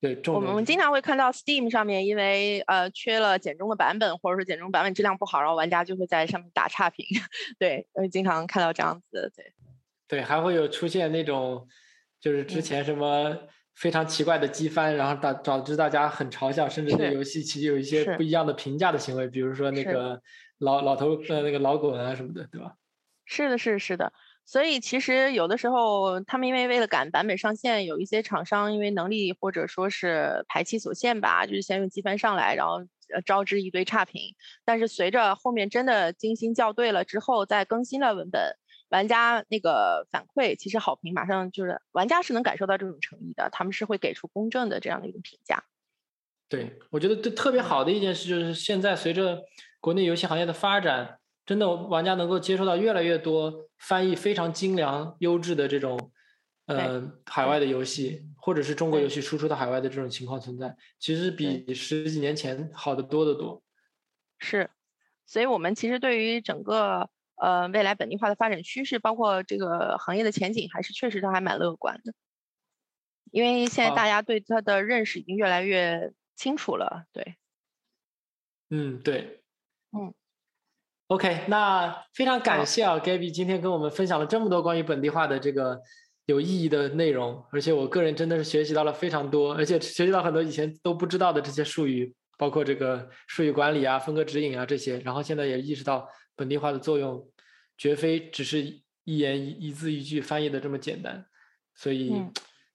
[0.01, 0.21] 对。
[0.27, 7.05] 我们我们经常会看到 Steam 上面因为呃缺了简中的版本，或者说简中版本质量不好，然后玩家就会在上面打差评。
[7.57, 9.53] 对，会，经常看到这样子，对。
[10.07, 11.67] 对，还会有出现那种，
[12.19, 13.37] 就是之前什么。
[13.75, 20.21] 非常奇怪的机翻，然后导导致大家很嘲笑，甚至对游戏其实有一些不一样的评价的行为，比如说那个
[20.59, 22.75] 老老头呃那个老滚啊什么的，对吧？
[23.25, 24.13] 是的，是是的。
[24.45, 32.79] 所以其实有的时候他们因为为了赶版本上线，有一些厂商因为能力或者说是排期所限吧，就是先用机翻上来，然后
[33.25, 34.35] 招致一堆差评。
[34.65, 38.57] 但是随着后面真的精心校对了之后，再更新了文本。
[38.93, 45.63] 玩家那个反馈其实好评马上就是玩家是能感受到这种诚意的，他们是会给出公正的这样的一个评价。
[46.47, 49.41] 对，我觉得这特别好的一件事就是现在随着
[49.79, 56.11] 国内游戏行业的发展，真的玩家能够接触到越来越多翻译非常精良、优质的这种
[56.67, 63.63] 呃海外的游戏，或者是中国游戏输出到海外的这种情况存在，其实比十几年前好的多得多。
[64.37, 64.69] 是，
[65.25, 67.09] 所以我们其实对于整个。
[67.43, 72.13] 呃，未来本地化的发展趋势，包括这个行业的前景，还是确实都还蛮乐观的。
[73.31, 77.03] 因为现在大家对它的认识已经越来越清楚了。
[77.11, 77.35] 对，
[78.69, 79.43] 嗯，对，
[79.91, 80.13] 嗯
[81.07, 85.81] ，OK，那非常感谢啊，Gabby 今天跟我们分享了这么多关于本地化的这个
[86.27, 96.07] 有意义的内容，而且我个人真的是学习到了非常多，而且学习到很多以前都不知道的这些术语，包括这个术语管理啊、分割指引啊这些，然后现在也意识到。
[96.35, 97.29] 本地化的作用，
[97.77, 101.25] 绝非只是一言一一字一句翻译的这么简单，
[101.75, 102.13] 所以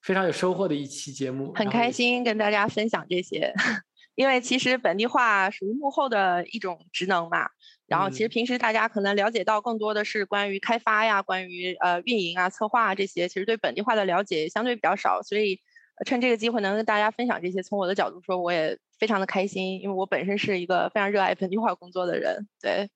[0.03, 1.53] 非常有收获的一期节目。
[1.55, 3.53] 很开心跟大家分享这些，
[4.15, 7.49] 因为其实本地化属于幕后的一种职能嘛。
[7.87, 15.23] 然后其实平时大家可能了解到更多的是关于开发呀、关于呃运营啊、策划啊这些，其实对本地化的了解相对比较少。
[15.23, 15.59] 所以
[16.05, 22.47] 趁这个机会能跟大家分享这些，从我的角度说，我也非常的开心，因为我本身是一个非常热爱本地化工作的人。
[22.61, 22.91] 对。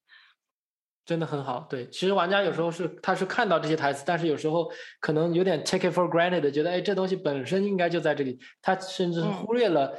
[1.05, 9.93] 真的很好，对，其实玩家有时候是他是看到这些台词，但是有时候可能有点 take it for granted，觉得哎这东西本身应该就在这里，他甚至忽略了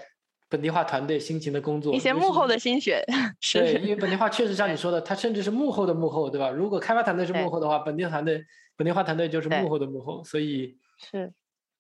[0.48, 3.04] 本地化团队辛勤的工作，一些幕后的心血。
[3.54, 6.50] 对，因为本地化确实像你说的，它甚至是幕后的幕后，对吧？
[6.50, 8.44] 如果开发团队是幕后的话，本地团队
[8.78, 10.78] 本地化团队就是幕后的幕后，所以
[11.12, 11.34] 是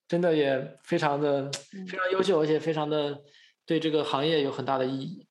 [0.07, 1.49] 真的也非常的
[1.87, 3.21] 非常优秀，而且非常的
[3.65, 5.25] 对这个行业有很大的意义。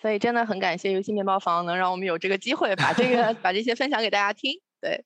[0.00, 4.52] 所以真的很感谢游戏面包房能让我们有这个机会把这个 把这些分享给大家听。
[4.80, 5.04] 对，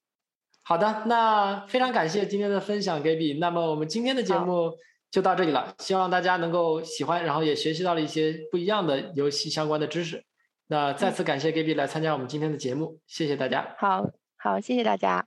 [0.62, 3.38] 好的，那非常感谢今天的分享，Gaby。
[3.38, 4.72] 那么我们今天的节目
[5.11, 10.24] 就到这里了，希望大家能够喜欢，然后也学习到了一些不一样的游戏相关的知识。
[10.68, 13.74] 那再次感谢 Gaby 来参加我们今天的节目，谢谢大家。
[13.78, 15.26] 好，好，谢谢大家。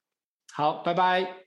[0.53, 1.45] 好，拜拜。